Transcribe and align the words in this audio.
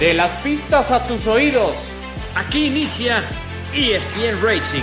De 0.00 0.14
las 0.14 0.34
pistas 0.38 0.90
a 0.92 1.06
tus 1.06 1.26
oídos. 1.26 1.74
Aquí 2.34 2.68
inicia 2.68 3.22
ESPN 3.74 4.42
Racing. 4.42 4.82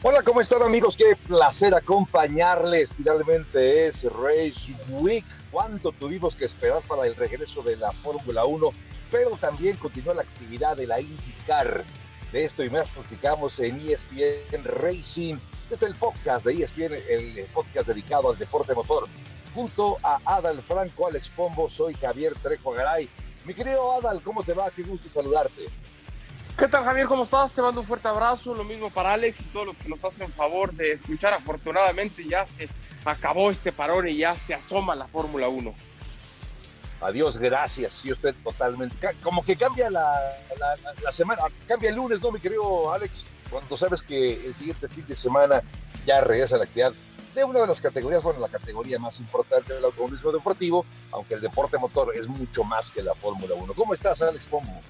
Hola, 0.00 0.22
¿cómo 0.22 0.40
están 0.40 0.62
amigos? 0.62 0.96
Qué 0.96 1.14
placer 1.28 1.74
acompañarles. 1.74 2.94
Finalmente 2.94 3.88
es 3.88 4.02
Race 4.04 4.74
Week. 4.88 5.26
¿Cuánto 5.50 5.92
tuvimos 5.92 6.34
que 6.34 6.46
esperar 6.46 6.80
para 6.88 7.06
el 7.06 7.14
regreso 7.14 7.60
de 7.60 7.76
la 7.76 7.92
Fórmula 7.92 8.46
1? 8.46 8.68
Pero 9.10 9.32
también 9.32 9.76
continúa 9.76 10.14
la 10.14 10.22
actividad 10.22 10.78
de 10.78 10.86
la 10.86 10.98
IndyCar. 10.98 11.84
De 12.32 12.42
esto 12.42 12.64
y 12.64 12.70
más 12.70 12.88
platicamos 12.88 13.58
en 13.58 13.78
ESPN 13.78 14.64
Racing. 14.64 15.34
Es 15.70 15.82
el 15.82 15.94
podcast 15.94 16.46
de 16.46 16.54
ESPN, 16.54 16.94
el 17.06 17.44
podcast 17.52 17.86
dedicado 17.86 18.30
al 18.30 18.38
deporte 18.38 18.74
motor. 18.74 19.06
Junto 19.54 19.96
a 20.02 20.18
Adal 20.24 20.62
Franco, 20.62 21.08
Alex 21.08 21.28
Pombo, 21.28 21.68
soy 21.68 21.94
Javier 21.94 22.34
Trejo 22.40 22.72
Garay. 22.72 23.08
Mi 23.44 23.54
querido 23.54 23.92
Adal, 23.92 24.22
¿cómo 24.22 24.42
te 24.42 24.52
va? 24.52 24.70
Qué 24.70 24.82
gusto 24.82 25.08
saludarte. 25.08 25.66
¿Qué 26.56 26.68
tal 26.68 26.84
Javier? 26.84 27.06
¿Cómo 27.06 27.24
estás? 27.24 27.52
Te 27.52 27.62
mando 27.62 27.80
un 27.80 27.86
fuerte 27.86 28.06
abrazo, 28.06 28.54
lo 28.54 28.64
mismo 28.64 28.90
para 28.90 29.14
Alex 29.14 29.40
y 29.40 29.44
todos 29.44 29.68
los 29.68 29.76
que 29.76 29.88
nos 29.88 30.04
hacen 30.04 30.30
favor 30.32 30.72
de 30.72 30.92
escuchar. 30.92 31.32
Afortunadamente 31.32 32.24
ya 32.28 32.46
se 32.46 32.68
acabó 33.04 33.50
este 33.50 33.72
parón 33.72 34.08
y 34.08 34.18
ya 34.18 34.36
se 34.36 34.54
asoma 34.54 34.94
la 34.94 35.06
Fórmula 35.06 35.48
1. 35.48 35.74
Adiós, 37.00 37.38
gracias. 37.38 37.92
Sí, 37.92 38.12
usted 38.12 38.34
totalmente. 38.44 38.94
Como 39.22 39.42
que 39.42 39.56
cambia 39.56 39.88
la, 39.90 40.36
la, 41.02 41.10
semana, 41.10 41.42
cambia 41.66 41.88
el 41.88 41.96
lunes, 41.96 42.20
¿no, 42.20 42.30
mi 42.30 42.40
querido 42.40 42.92
Alex? 42.92 43.24
Cuando 43.48 43.74
sabes 43.74 44.02
que 44.02 44.44
el 44.46 44.52
siguiente 44.52 44.86
fin 44.88 45.06
de 45.06 45.14
semana 45.14 45.62
ya 46.06 46.20
regresa 46.20 46.56
la 46.56 46.64
actividad 46.64 46.92
de 47.34 47.44
una 47.44 47.60
de 47.60 47.66
las 47.66 47.80
categorías, 47.80 48.22
bueno, 48.22 48.40
la 48.40 48.48
categoría 48.48 48.98
más 48.98 49.18
importante 49.18 49.72
del 49.72 49.84
automovilismo 49.84 50.32
deportivo, 50.32 50.84
aunque 51.12 51.34
el 51.34 51.40
deporte 51.40 51.78
motor 51.78 52.12
es 52.16 52.26
mucho 52.26 52.64
más 52.64 52.88
que 52.88 53.02
la 53.02 53.14
Fórmula 53.14 53.54
1. 53.54 53.72
¿Cómo 53.74 53.94
estás, 53.94 54.20
Alex 54.20 54.46
¿Cómo? 54.50 54.82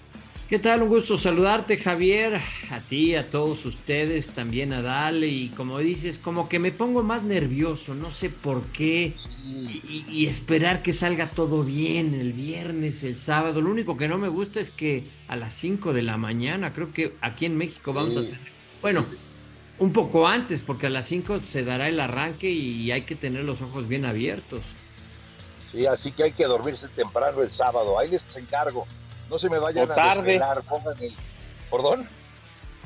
¿Qué 0.50 0.58
tal? 0.58 0.82
Un 0.82 0.88
gusto 0.88 1.16
saludarte, 1.16 1.76
Javier, 1.76 2.40
a 2.72 2.80
ti, 2.80 3.14
a 3.14 3.30
todos 3.30 3.64
ustedes, 3.66 4.30
también 4.30 4.72
a 4.72 4.82
Dale. 4.82 5.28
Y 5.28 5.50
como 5.50 5.78
dices, 5.78 6.18
como 6.18 6.48
que 6.48 6.58
me 6.58 6.72
pongo 6.72 7.04
más 7.04 7.22
nervioso, 7.22 7.94
no 7.94 8.10
sé 8.10 8.30
por 8.30 8.62
qué. 8.72 9.14
Y, 9.44 10.26
esperar 10.26 10.82
que 10.82 10.92
salga 10.92 11.30
todo 11.30 11.62
bien 11.62 12.14
el 12.14 12.32
viernes, 12.32 13.04
el 13.04 13.14
sábado. 13.14 13.60
Lo 13.60 13.70
único 13.70 13.96
que 13.96 14.08
no 14.08 14.18
me 14.18 14.26
gusta 14.26 14.58
es 14.58 14.72
que 14.72 15.04
a 15.28 15.36
las 15.36 15.54
5 15.54 15.92
de 15.92 16.02
la 16.02 16.16
mañana, 16.16 16.72
creo 16.72 16.92
que 16.92 17.14
aquí 17.20 17.46
en 17.46 17.56
México 17.56 17.92
vamos 17.92 18.16
a 18.16 18.22
tener. 18.22 18.40
Bueno, 18.82 19.06
un 19.80 19.92
poco 19.94 20.28
antes, 20.28 20.60
porque 20.62 20.86
a 20.86 20.90
las 20.90 21.06
5 21.06 21.40
se 21.46 21.64
dará 21.64 21.88
el 21.88 21.98
arranque 21.98 22.50
y 22.50 22.92
hay 22.92 23.02
que 23.02 23.16
tener 23.16 23.44
los 23.44 23.62
ojos 23.62 23.88
bien 23.88 24.04
abiertos. 24.04 24.60
Sí, 25.72 25.86
así 25.86 26.12
que 26.12 26.24
hay 26.24 26.32
que 26.32 26.44
dormirse 26.44 26.86
temprano 26.88 27.42
el 27.42 27.48
sábado. 27.48 27.98
Ahí 27.98 28.08
les 28.08 28.24
encargo. 28.36 28.86
No 29.30 29.38
se 29.38 29.48
me 29.48 29.58
vayan 29.58 29.90
o 29.90 29.94
tarde. 29.94 30.10
a 30.10 30.14
desvelar, 30.16 30.62
pongan 30.64 31.02
el... 31.02 31.14
¿Perdón? 31.70 32.08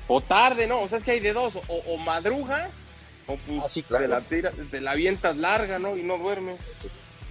O 0.07 0.21
tarde, 0.21 0.67
¿no? 0.69 0.83
O 0.83 0.89
sea, 0.89 0.99
es 0.99 1.05
que 1.05 1.13
hay 1.13 1.21
de 1.21 1.33
dos, 1.33 1.55
o, 1.67 1.97
madrugas, 1.97 2.71
o 3.27 3.37
pues 3.37 3.61
ah, 3.65 3.69
sí, 3.69 3.83
claro. 3.83 4.07
la, 4.07 4.21
te 4.21 4.81
la 4.81 4.91
avientas 4.93 5.37
larga, 5.37 5.79
¿no? 5.79 5.97
Y 5.97 6.03
no 6.03 6.19
duermes. 6.19 6.61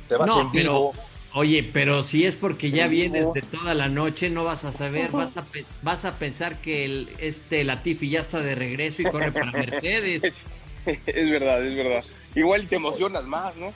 Te 0.10 0.18
vas 0.18 0.30
en 0.30 0.52
vivo. 0.52 0.94
Oye, 1.36 1.68
pero 1.74 2.04
si 2.04 2.26
es 2.26 2.36
porque 2.36 2.70
ya 2.70 2.88
vienes 2.88 3.26
de 3.34 3.42
toda 3.42 3.74
la 3.74 3.90
noche, 3.90 4.30
no 4.30 4.44
vas 4.44 4.66
a 4.66 4.72
saber, 4.72 5.10
vas 5.12 5.36
a, 5.38 5.46
vas 5.82 6.06
a 6.06 6.20
pensar 6.20 6.62
que 6.62 6.86
el, 6.86 7.10
este 7.18 7.64
Latifi 7.64 8.10
ya 8.10 8.22
está 8.22 8.42
de 8.42 8.54
regreso 8.54 9.02
y 9.02 9.06
corre 9.06 9.32
para 9.32 9.52
Mercedes. 9.52 10.24
es 10.86 11.30
verdad, 11.32 11.66
es 11.66 11.76
verdad. 11.76 12.04
Igual 12.36 12.68
te 12.68 12.76
emocionas 12.76 13.24
más, 13.26 13.56
¿no? 13.56 13.74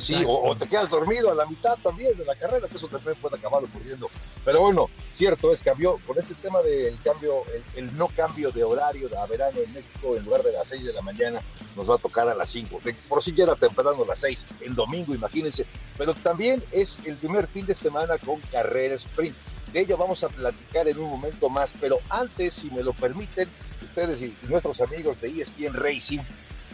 Sí, 0.00 0.24
o, 0.26 0.56
te 0.56 0.66
quedas 0.66 0.90
dormido 0.90 1.30
a 1.30 1.34
la 1.34 1.46
mitad 1.46 1.76
también 1.82 2.16
de 2.16 2.24
la 2.24 2.34
carrera, 2.34 2.66
que 2.68 2.76
eso 2.76 2.88
también 2.88 3.16
puede 3.20 3.36
acabar 3.36 3.62
ocurriendo. 3.62 4.10
Pero 4.44 4.60
bueno, 4.60 4.90
cierto 5.10 5.52
es, 5.52 5.60
cambió 5.60 5.98
con 6.06 6.18
este 6.18 6.34
tema 6.34 6.60
del 6.62 7.00
cambio, 7.02 7.42
el, 7.76 7.96
no 7.96 8.08
cambio 8.08 8.50
de 8.50 8.64
horario 8.64 9.08
a 9.18 9.26
verano 9.26 9.58
en 9.64 9.72
México, 9.72 10.16
en 10.16 10.24
lugar 10.24 10.42
de 10.42 10.52
las 10.52 10.66
6 10.66 10.84
de 10.84 10.92
la 10.92 11.02
mañana, 11.02 11.40
nos 11.76 11.88
va 11.88 11.94
a 11.94 11.98
tocar 11.98 12.28
a 12.28 12.34
las 12.34 12.48
5. 12.50 12.80
Por 13.08 13.22
si 13.22 13.32
ya 13.32 13.44
era 13.44 13.54
temprano 13.54 14.02
a 14.02 14.06
las 14.06 14.18
6, 14.18 14.42
el 14.62 14.74
domingo, 14.74 15.14
imagínense. 15.14 15.64
Pero 15.96 16.14
también 16.14 16.62
es 16.72 16.98
el 17.04 17.16
primer 17.16 17.46
fin 17.46 17.64
de 17.64 17.74
semana 17.74 18.18
con 18.18 18.40
carrera 18.40 18.94
sprint. 18.94 19.36
De 19.72 19.80
ello 19.80 19.96
vamos 19.96 20.22
a 20.22 20.28
platicar 20.28 20.86
en 20.88 20.98
un 20.98 21.10
momento 21.10 21.48
más, 21.48 21.70
pero 21.80 21.98
antes, 22.08 22.54
si 22.54 22.70
me 22.70 22.82
lo 22.82 22.92
permiten, 22.92 23.48
ustedes 23.82 24.20
y 24.20 24.34
nuestros 24.48 24.80
amigos 24.80 25.20
de 25.20 25.40
ESPN 25.40 25.74
Racing, 25.74 26.20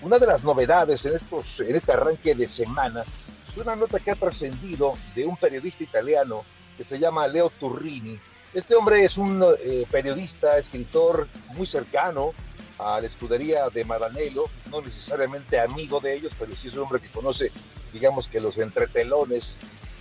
una 0.03 0.19
de 0.19 0.27
las 0.27 0.43
novedades 0.43 1.05
en, 1.05 1.15
estos, 1.15 1.61
en 1.61 1.77
este 1.77 1.93
arranque 1.93 2.35
de 2.35 2.47
semana 2.47 3.05
es 3.51 3.57
una 3.57 3.77
nota 3.77 3.99
que 3.99 4.11
ha 4.11 4.15
trascendido 4.15 4.95
de 5.15 5.27
un 5.27 5.37
periodista 5.37 5.85
italiano 5.85 6.45
que 6.77 6.85
se 6.85 6.99
llama 6.99 7.27
Leo 7.29 7.51
Turrini. 7.51 8.19
Este 8.55 8.75
hombre 8.75 9.05
es 9.05 9.17
un 9.17 9.45
eh, 9.63 9.87
periodista, 9.91 10.57
escritor 10.57 11.29
muy 11.55 11.67
cercano 11.67 12.33
a 12.79 13.01
la 13.01 13.07
escudería 13.07 13.69
de 13.69 13.85
Maranello, 13.85 14.47
no 14.71 14.81
necesariamente 14.81 15.61
amigo 15.61 16.01
de 16.01 16.15
ellos, 16.15 16.33
pero 16.39 16.57
sí 16.57 16.69
es 16.69 16.75
un 16.75 16.81
hombre 16.81 17.01
que 17.01 17.09
conoce, 17.09 17.53
digamos 17.93 18.27
que 18.27 18.41
los 18.41 18.57
entretelones 18.57 19.57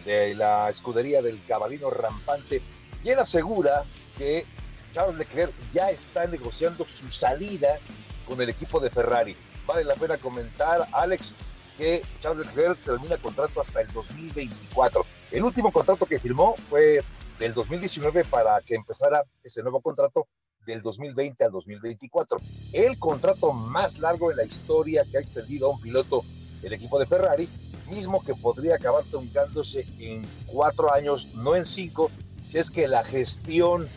de 0.05 0.33
la 0.35 0.69
escudería 0.69 1.21
del 1.21 1.39
cabalino 1.45 1.89
rampante, 1.89 2.61
y 3.03 3.09
él 3.09 3.19
asegura 3.19 3.83
que 4.17 4.45
Charles 4.93 5.17
Leclerc 5.17 5.53
ya 5.73 5.91
está 5.91 6.25
negociando 6.25 6.85
su 6.85 7.09
salida 7.09 7.77
con 8.25 8.41
el 8.41 8.49
equipo 8.49 8.79
de 8.79 8.89
Ferrari 8.89 9.35
vale 9.69 9.83
la 9.83 9.93
pena 9.93 10.17
comentar, 10.17 10.87
Alex, 10.93 11.31
que 11.77 12.01
Charles 12.19 12.47
Leclerc 12.47 12.79
termina 12.79 13.17
contrato 13.17 13.61
hasta 13.61 13.81
el 13.81 13.87
2024. 13.93 15.05
El 15.31 15.43
último 15.43 15.71
contrato 15.71 16.07
que 16.07 16.19
firmó 16.19 16.55
fue 16.69 17.03
del 17.37 17.53
2019 17.53 18.23
para 18.25 18.59
que 18.61 18.73
empezara 18.73 19.23
ese 19.43 19.61
nuevo 19.61 19.79
contrato 19.79 20.27
del 20.65 20.81
2020 20.81 21.43
al 21.43 21.51
2024. 21.51 22.37
El 22.73 22.97
contrato 22.97 23.53
más 23.53 23.99
largo 23.99 24.31
en 24.31 24.37
la 24.37 24.43
historia 24.43 25.05
que 25.09 25.17
ha 25.17 25.21
extendido 25.21 25.67
a 25.67 25.75
un 25.75 25.79
piloto 25.79 26.23
el 26.63 26.73
equipo 26.73 26.97
de 26.97 27.05
Ferrari, 27.05 27.47
mismo 27.91 28.23
que 28.23 28.33
podría 28.33 28.75
acabar 28.75 29.03
truncándose 29.03 29.85
en 29.99 30.23
cuatro 30.47 30.91
años, 30.91 31.27
no 31.35 31.55
en 31.55 31.63
cinco, 31.63 32.09
si 32.43 32.57
es 32.57 32.71
que 32.71 32.87
la 32.87 33.03
gestión 33.03 33.87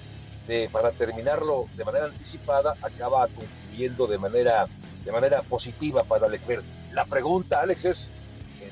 de, 0.46 0.68
para 0.70 0.90
terminarlo 0.90 1.66
de 1.76 1.84
manera 1.84 2.04
anticipada 2.04 2.76
acaba 2.82 3.26
concluyendo 3.28 4.06
de 4.06 4.18
manera 4.18 4.68
de 5.04 5.12
manera 5.12 5.42
positiva 5.42 6.04
para 6.04 6.28
Leclerc. 6.28 6.64
La 6.92 7.04
pregunta, 7.04 7.60
Alex, 7.60 7.84
es, 7.84 8.08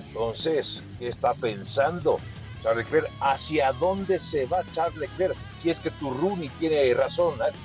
entonces, 0.08 0.82
¿qué 0.98 1.06
está 1.06 1.34
pensando 1.34 2.18
Charles 2.62 2.84
Leclerc? 2.84 3.10
¿Hacia 3.20 3.72
dónde 3.72 4.18
se 4.18 4.46
va 4.46 4.64
Charles 4.74 4.98
Leclerc? 4.98 5.36
Si 5.60 5.70
es 5.70 5.78
que 5.78 5.90
tu 5.90 6.10
Rooney 6.10 6.50
tiene 6.58 6.92
razón, 6.94 7.40
Alex. 7.40 7.58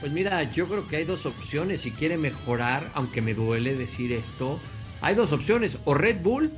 Pues 0.00 0.12
mira, 0.12 0.42
yo 0.52 0.66
creo 0.66 0.86
que 0.88 0.96
hay 0.96 1.04
dos 1.04 1.24
opciones. 1.26 1.82
Si 1.82 1.90
quiere 1.90 2.18
mejorar, 2.18 2.90
aunque 2.94 3.22
me 3.22 3.34
duele 3.34 3.74
decir 3.74 4.12
esto, 4.12 4.60
hay 5.00 5.14
dos 5.14 5.32
opciones, 5.32 5.78
o 5.84 5.94
Red 5.94 6.22
Bull 6.22 6.52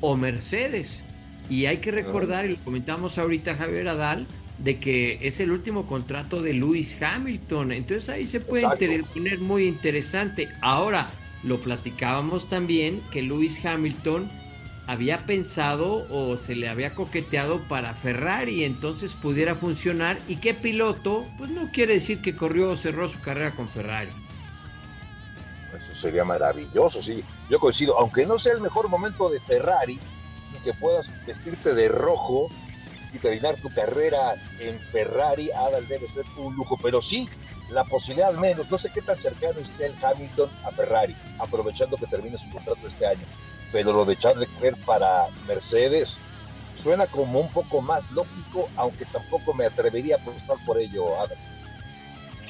o 0.00 0.16
Mercedes. 0.16 1.02
Y 1.50 1.66
hay 1.66 1.78
que 1.78 1.90
recordar, 1.90 2.46
y 2.46 2.52
lo 2.52 2.64
comentamos 2.64 3.18
ahorita 3.18 3.56
Javier 3.56 3.88
Adal, 3.88 4.26
de 4.58 4.78
que 4.78 5.18
es 5.22 5.40
el 5.40 5.50
último 5.50 5.86
contrato 5.86 6.42
de 6.42 6.54
Lewis 6.54 7.00
Hamilton. 7.02 7.72
Entonces 7.72 8.08
ahí 8.08 8.28
se 8.28 8.40
puede 8.40 8.68
poner 9.12 9.38
muy 9.40 9.66
interesante. 9.66 10.48
Ahora, 10.60 11.08
lo 11.42 11.60
platicábamos 11.60 12.48
también 12.48 13.02
que 13.10 13.22
Lewis 13.22 13.64
Hamilton 13.64 14.30
había 14.86 15.18
pensado 15.18 16.06
o 16.10 16.36
se 16.36 16.54
le 16.54 16.68
había 16.68 16.94
coqueteado 16.94 17.62
para 17.68 17.94
Ferrari, 17.94 18.64
entonces 18.64 19.12
pudiera 19.14 19.54
funcionar. 19.54 20.18
¿Y 20.28 20.36
qué 20.36 20.54
piloto? 20.54 21.24
Pues 21.38 21.50
no 21.50 21.70
quiere 21.72 21.94
decir 21.94 22.20
que 22.20 22.36
corrió 22.36 22.70
o 22.70 22.76
cerró 22.76 23.08
su 23.08 23.20
carrera 23.20 23.54
con 23.54 23.68
Ferrari. 23.68 24.10
Eso 25.74 25.94
sería 26.00 26.24
maravilloso, 26.24 27.00
sí. 27.02 27.24
Yo 27.50 27.58
coincido, 27.58 27.98
aunque 27.98 28.26
no 28.26 28.38
sea 28.38 28.52
el 28.52 28.60
mejor 28.60 28.88
momento 28.88 29.28
de 29.28 29.40
Ferrari, 29.40 29.98
que 30.62 30.72
puedas 30.72 31.06
vestirte 31.26 31.74
de 31.74 31.88
rojo 31.88 32.48
y 33.14 33.18
terminar 33.18 33.54
tu 33.56 33.70
carrera 33.70 34.34
en 34.58 34.78
Ferrari, 34.90 35.50
Adal 35.52 35.86
debe 35.86 36.06
ser 36.08 36.24
un 36.36 36.54
lujo, 36.56 36.76
pero 36.82 37.00
sí, 37.00 37.28
la 37.70 37.84
posibilidad 37.84 38.28
al 38.28 38.38
menos, 38.38 38.68
no 38.70 38.76
sé 38.76 38.90
qué 38.92 39.00
tan 39.00 39.16
cercano 39.16 39.60
esté 39.60 39.86
el 39.86 39.94
Hamilton 40.02 40.50
a 40.64 40.72
Ferrari, 40.72 41.14
aprovechando 41.38 41.96
que 41.96 42.06
termine 42.06 42.36
su 42.36 42.50
contrato 42.50 42.80
este 42.84 43.06
año, 43.06 43.22
pero 43.72 43.92
lo 43.92 44.04
de 44.04 44.16
Charles 44.16 44.48
Leclerc 44.50 44.78
para 44.84 45.28
Mercedes 45.46 46.16
suena 46.72 47.06
como 47.06 47.40
un 47.40 47.48
poco 47.50 47.80
más 47.80 48.10
lógico, 48.10 48.68
aunque 48.76 49.04
tampoco 49.06 49.54
me 49.54 49.64
atrevería 49.64 50.16
a 50.16 50.18
apostar 50.18 50.56
por 50.66 50.76
ello, 50.76 51.20
Adal. 51.20 51.38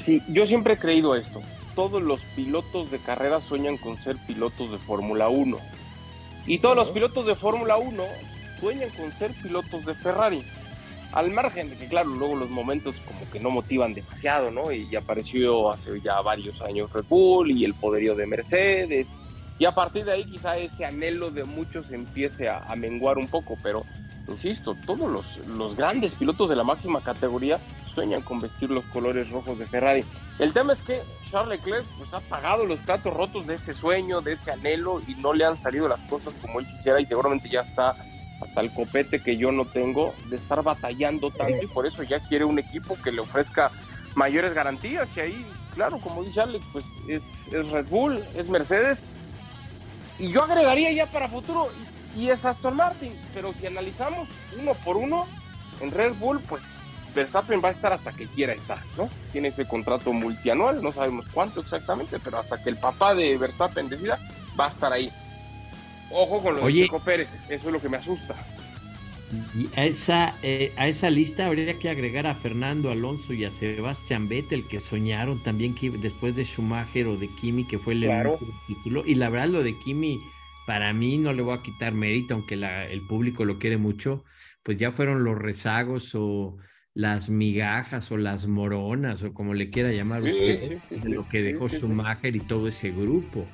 Sí, 0.05 0.23
yo 0.29 0.47
siempre 0.47 0.75
he 0.75 0.79
creído 0.79 1.15
esto. 1.15 1.43
Todos 1.75 2.03
los 2.03 2.21
pilotos 2.37 2.91
de 2.91 2.99
carrera 3.01 3.41
sueñan 3.41 3.77
con 3.77 4.03
ser 4.03 4.17
pilotos 4.27 4.71
de 4.73 4.79
Fórmula 4.79 5.29
1. 5.29 5.59
Y 6.47 6.59
todos 6.59 6.77
los 6.77 6.91
pilotos 6.91 7.27
de 7.27 7.35
Fórmula 7.35 7.77
1 7.77 8.05
sueñan 8.65 8.89
con 8.97 9.13
ser 9.13 9.31
pilotos 9.43 9.85
de 9.85 9.95
Ferrari. 9.95 10.43
Al 11.13 11.31
margen 11.31 11.69
de 11.69 11.77
que, 11.77 11.87
claro, 11.87 12.09
luego 12.09 12.35
los 12.35 12.49
momentos 12.49 12.95
como 13.07 13.31
que 13.31 13.39
no 13.39 13.51
motivan 13.51 13.93
demasiado, 13.93 14.51
¿no? 14.51 14.73
Y 14.73 14.97
apareció 14.97 15.71
hace 15.71 16.01
ya 16.01 16.23
varios 16.23 16.59
años 16.63 16.91
Red 16.91 17.05
Bull 17.09 17.51
y 17.51 17.67
el 17.67 17.75
poderío 17.75 18.15
de 18.15 18.27
Mercedes 18.27 19.09
y 19.59 19.67
a 19.67 19.73
partir 19.73 20.07
de 20.07 20.13
ahí 20.13 20.25
quizá 20.25 20.57
ese 20.57 20.85
anhelo 20.85 21.31
de 21.31 21.45
muchos 21.45 21.93
empiece 21.93 22.49
a, 22.49 22.65
menguar 22.75 23.19
un 23.19 23.29
poco, 23.29 23.57
pero 23.63 23.85
insisto, 24.27 24.75
todos 24.87 25.09
los, 25.09 25.47
los, 25.47 25.77
grandes 25.77 26.15
pilotos 26.15 26.49
de 26.49 26.57
la 26.57 26.65
máxima 26.65 27.03
categoría 27.03 27.61
sueñan 27.95 28.23
con 28.23 28.41
vestir 28.41 28.71
los 28.71 28.85
colores 28.87 29.31
rojos 29.31 29.59
de 29.59 29.67
Ferrari. 29.67 30.03
El 30.41 30.53
tema 30.53 30.73
es 30.73 30.83
que 30.83 31.03
Charles 31.31 31.61
Leclerc 31.61 31.85
pues, 31.99 32.13
ha 32.13 32.21
pagado 32.21 32.65
los 32.65 32.81
platos 32.81 33.15
rotos 33.15 33.47
de 33.47 33.55
ese 33.55 33.73
sueño, 33.73 34.23
de 34.23 34.33
ese 34.33 34.51
anhelo 34.51 35.01
y 35.07 35.15
no 35.17 35.33
le 35.33 35.45
han 35.45 35.61
salido 35.61 35.87
las 35.87 36.01
cosas 36.07 36.35
como 36.41 36.59
él 36.59 36.67
quisiera 36.67 37.01
y 37.01 37.07
seguramente 37.07 37.49
ya 37.49 37.61
está 37.61 37.95
hasta 38.41 38.61
el 38.61 38.71
copete 38.73 39.23
que 39.23 39.37
yo 39.37 39.53
no 39.53 39.65
tengo 39.65 40.15
de 40.29 40.37
estar 40.37 40.63
batallando 40.63 41.31
tanto 41.31 41.63
y 41.63 41.67
por 41.67 41.87
eso 41.87 42.03
ya 42.03 42.21
quiere 42.21 42.45
un 42.45 42.59
equipo 42.59 42.97
que 43.03 43.13
le 43.13 43.21
ofrezca 43.21 43.71
mayores 44.15 44.55
garantías 44.55 45.09
y 45.17 45.21
ahí, 45.21 45.47
claro, 45.75 45.99
como 45.99 46.23
dice 46.23 46.41
Alex, 46.41 46.65
pues 46.73 46.85
es, 47.09 47.23
es 47.53 47.71
Red 47.71 47.87
Bull, 47.89 48.23
es 48.37 48.49
Mercedes 48.49 49.05
y 50.19 50.31
yo 50.31 50.43
agregaría 50.43 50.93
ya 50.93 51.07
para 51.07 51.29
futuro 51.29 51.69
y 52.17 52.31
es 52.31 52.45
Aston 52.45 52.77
Martin, 52.77 53.13
pero 53.33 53.53
si 53.59 53.67
analizamos 53.67 54.29
uno 54.59 54.75
por 54.85 54.97
uno, 54.97 55.27
en 55.81 55.91
Red 55.91 56.15
Bull, 56.15 56.41
pues 56.41 56.63
Verstappen 57.15 57.61
va 57.63 57.69
a 57.69 57.73
estar 57.73 57.93
hasta 57.93 58.13
que 58.13 58.27
quiera 58.27 58.53
estar, 58.53 58.79
¿no? 58.97 59.09
Tiene 59.33 59.49
ese 59.49 59.67
contrato 59.67 60.13
multianual, 60.13 60.83
no 60.83 60.93
sabemos 60.93 61.27
cuánto 61.33 61.61
exactamente, 61.61 62.19
pero 62.23 62.39
hasta 62.39 62.63
que 62.63 62.71
el 62.71 62.77
papá 62.77 63.15
de 63.15 63.37
Verstappen 63.39 63.89
decida, 63.89 64.19
va 64.59 64.67
a 64.67 64.71
estar 64.71 64.93
ahí. 64.93 65.11
Ojo 66.15 66.43
con 66.43 66.57
lo 66.57 66.67
de 66.67 66.73
Chico 66.73 67.01
Pérez, 67.01 67.29
eso 67.49 67.67
es 67.67 67.73
lo 67.73 67.81
que 67.81 67.89
me 67.89 67.97
asusta. 67.97 68.37
Y 69.55 69.69
a 69.77 69.85
esa, 69.85 70.35
eh, 70.43 70.73
a 70.77 70.87
esa 70.87 71.11
lista 71.11 71.47
habría 71.47 71.77
que 71.79 71.89
agregar 71.89 72.27
a 72.27 72.37
Fernando 72.37 72.91
Alonso 72.91 73.33
y 73.33 73.45
a 73.45 73.51
Sebastián 73.51 74.29
Vettel, 74.29 74.69
que 74.69 74.79
soñaron 74.79 75.43
también 75.43 75.75
que 75.75 75.91
después 75.91 76.37
de 76.37 76.45
Schumacher 76.45 77.09
o 77.09 77.17
de 77.17 77.29
Kimi, 77.41 77.67
que 77.67 77.81
fue 77.81 77.95
el 77.95 78.09
título. 78.69 79.03
Y 79.05 79.17
la 79.17 79.29
verdad, 79.31 79.49
lo 79.49 79.63
de 79.65 79.77
Kimi, 79.77 80.21
para 80.69 80.93
mí 80.93 81.19
no 81.19 81.33
le 81.33 81.43
voy 81.43 81.59
a 81.59 81.63
quitar 81.63 81.95
mérito, 81.95 82.35
aunque 82.35 82.55
el 82.55 83.01
público 83.09 83.45
lo 83.45 83.59
quiere 83.59 83.77
mucho, 83.77 84.25
pues 84.63 84.77
ya 84.77 84.93
fueron 84.93 85.25
los 85.25 85.37
rezagos 85.37 86.15
o 86.15 86.57
las 86.95 87.29
migajas 87.29 88.13
o 88.13 88.17
las 88.17 88.47
moronas 88.47 89.25
o 89.25 89.35
como 89.35 89.53
le 89.53 89.69
quiera 89.69 89.91
llamar 89.91 90.23
usted, 90.23 90.79
de 90.91 91.09
lo 91.09 91.29
que 91.29 91.43
dejó 91.43 91.69
Schumacher 91.69 92.37
y 92.37 92.41
todo 92.41 92.69
ese 92.69 92.93
grupo. 92.93 93.49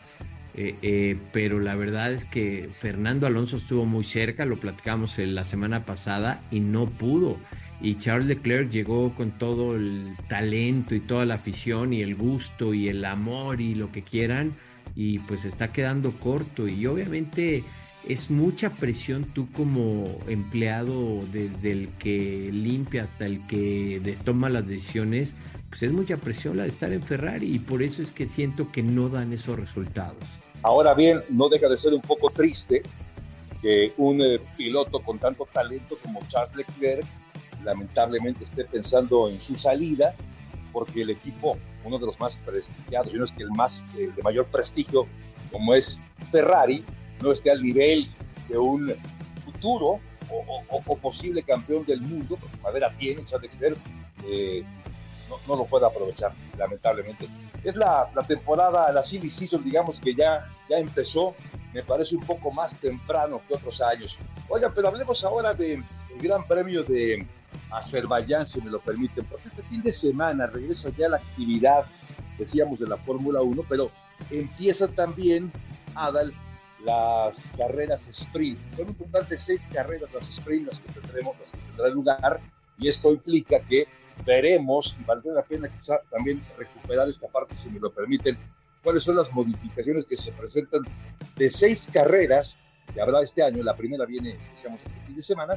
Eh, 0.63 0.77
eh, 0.83 1.17
pero 1.33 1.59
la 1.59 1.75
verdad 1.75 2.13
es 2.13 2.27
que 2.27 2.69
Fernando 2.79 3.27
Alonso 3.27 3.57
estuvo 3.57 3.87
muy 3.87 4.05
cerca, 4.05 4.45
lo 4.45 4.59
platicamos 4.59 5.17
la 5.17 5.47
semana 5.47 5.87
pasada 5.87 6.43
y 6.51 6.61
no 6.61 6.85
pudo. 6.85 7.39
Y 7.81 7.95
Charles 7.95 8.27
Leclerc 8.29 8.69
llegó 8.69 9.15
con 9.15 9.31
todo 9.31 9.75
el 9.75 10.15
talento 10.29 10.95
y 10.95 11.01
toda 11.01 11.25
la 11.25 11.37
afición 11.37 11.95
y 11.95 12.03
el 12.03 12.15
gusto 12.15 12.75
y 12.75 12.89
el 12.89 13.07
amor 13.07 13.63
y 13.63 13.75
lo 13.75 13.91
que 13.91 14.03
quieran 14.03 14.53
y 14.95 15.21
pues 15.21 15.47
está 15.47 15.73
quedando 15.73 16.13
corto 16.13 16.69
y 16.69 16.87
obviamente 16.87 17.65
es 18.07 18.31
mucha 18.31 18.69
presión 18.69 19.25
tú 19.25 19.51
como 19.53 20.19
empleado 20.29 21.21
desde 21.33 21.73
el 21.73 21.89
que 21.99 22.51
limpia 22.53 23.05
hasta 23.05 23.25
el 23.25 23.47
que 23.47 24.19
toma 24.27 24.51
las 24.51 24.69
decisiones, 24.69 25.35
pues 25.71 25.85
es 25.85 25.93
mucha 25.93 26.19
presión 26.19 26.59
la 26.59 26.65
de 26.65 26.69
estar 26.69 26.93
en 26.93 27.03
Ferrari 27.03 27.47
y 27.47 27.61
por 27.61 27.83
eso 27.83 28.03
es 28.03 28.13
que 28.13 28.27
siento 28.27 28.71
que 28.71 28.83
no 28.83 29.09
dan 29.09 29.33
esos 29.33 29.59
resultados. 29.59 30.40
Ahora 30.63 30.95
bien, 30.95 31.23
no 31.31 31.49
deja 31.49 31.69
de 31.69 31.77
ser 31.77 31.95
un 31.95 32.03
poco 32.03 32.31
triste 32.31 32.83
que 33.63 33.93
un 33.97 34.21
eh, 34.23 34.41
piloto 34.57 35.01
con 35.01 35.19
tanto 35.19 35.47
talento 35.53 35.97
como 36.03 36.21
Charles 36.29 36.57
Leclerc 36.57 37.07
lamentablemente 37.65 38.45
esté 38.45 38.65
pensando 38.65 39.29
en 39.29 39.39
su 39.39 39.55
salida, 39.55 40.15
porque 40.73 41.03
el 41.03 41.11
equipo, 41.11 41.59
uno 41.85 41.99
de 41.99 42.07
los 42.07 42.19
más 42.19 42.35
prestigiados, 42.37 43.13
uno 43.13 43.25
es 43.25 43.31
que 43.31 43.43
el 43.43 43.51
más 43.51 43.83
eh, 43.99 44.11
de 44.15 44.23
mayor 44.23 44.47
prestigio, 44.47 45.07
como 45.51 45.75
es 45.75 45.99
Ferrari, 46.31 46.85
no 47.23 47.33
esté 47.33 47.51
al 47.51 47.63
nivel 47.63 48.09
de 48.49 48.59
un 48.59 48.95
futuro 49.45 50.01
o, 50.31 50.97
posible 50.97 51.43
campeón 51.43 51.85
del 51.87 52.01
mundo, 52.01 52.37
porque 52.41 52.57
madera 52.63 52.93
tiene, 52.99 53.25
Charles 53.25 53.53
Leclerc, 53.53 53.77
eh, 54.27 54.63
no, 55.47 55.57
lo 55.57 55.65
puede 55.65 55.87
aprovechar, 55.87 56.33
lamentablemente. 56.57 57.27
Es 57.65 57.77
la, 57.77 58.11
la 58.15 58.23
temporada, 58.23 58.91
la 58.93 59.03
silly 59.03 59.29
season, 59.29 59.63
digamos 59.63 59.99
que 59.99 60.15
ya, 60.15 60.47
ya 60.69 60.79
empezó, 60.79 61.35
me 61.73 61.83
parece 61.83 62.17
un 62.17 62.25
poco 62.25 62.51
más 62.51 62.75
temprano 62.81 63.41
que 63.47 63.55
otros 63.55 63.81
años. 63.81 64.17
Oiga, 64.49 64.71
pero 64.75 64.89
hablemos 64.89 65.23
ahora 65.25 65.55
del 65.55 65.85
Gran 66.21 66.47
Premio 66.47 66.83
de 66.83 67.27
Azerbaiyán, 67.71 68.45
si 68.45 68.61
me 68.61 68.71
lo 68.71 68.81
permiten, 68.81 69.25
porque 69.25 69.49
este 69.49 69.63
fin 69.63 69.83
de 69.83 69.93
semana 69.93 70.47
regresa 70.47 70.91
ya 70.97 71.09
la 71.09 71.19
actividad, 71.19 71.85
decíamos, 72.39 72.79
de 72.79 72.87
la 72.87 72.97
Fórmula 72.97 73.41
1, 73.43 73.65
pero 73.69 73.91
empieza 74.31 74.89
también, 74.89 75.53
Adal, 75.95 76.33
las 76.85 77.37
carreras 77.57 78.07
sprint. 78.07 78.59
Son 78.77 78.89
importantes 78.89 79.43
seis 79.43 79.67
carreras 79.73 80.13
las 80.13 80.29
sprint 80.29 80.67
las 80.67 80.79
que 80.79 80.93
tendremos, 80.93 81.37
las 81.39 81.51
que 81.51 81.59
tendrá 81.59 81.89
lugar, 81.89 82.41
y 82.79 82.89
esto 82.89 83.13
implica 83.13 83.61
que 83.61 83.87
veremos, 84.25 84.97
y 85.01 85.05
valdría 85.05 85.35
la 85.35 85.43
pena 85.43 85.69
quizá 85.69 85.99
también 86.11 86.43
recuperar 86.57 87.09
esta 87.09 87.29
parte, 87.29 87.55
si 87.55 87.69
me 87.69 87.81
lo 87.81 87.93
permiten, 87.93 88.37
cuáles 88.83 89.03
son 89.03 89.17
las 89.17 89.31
modificaciones 89.33 90.05
que 90.05 90.17
se 90.17 90.33
presentan 90.33 90.83
de 91.37 91.49
seis 91.49 91.87
carreras 91.93 92.59
que 92.93 93.01
habrá 93.01 93.21
este 93.21 93.43
año. 93.43 93.63
La 93.63 93.75
primera 93.75 94.05
viene, 94.05 94.37
decíamos, 94.53 94.81
este 94.81 95.01
fin 95.07 95.15
de 95.15 95.23
semana, 95.23 95.55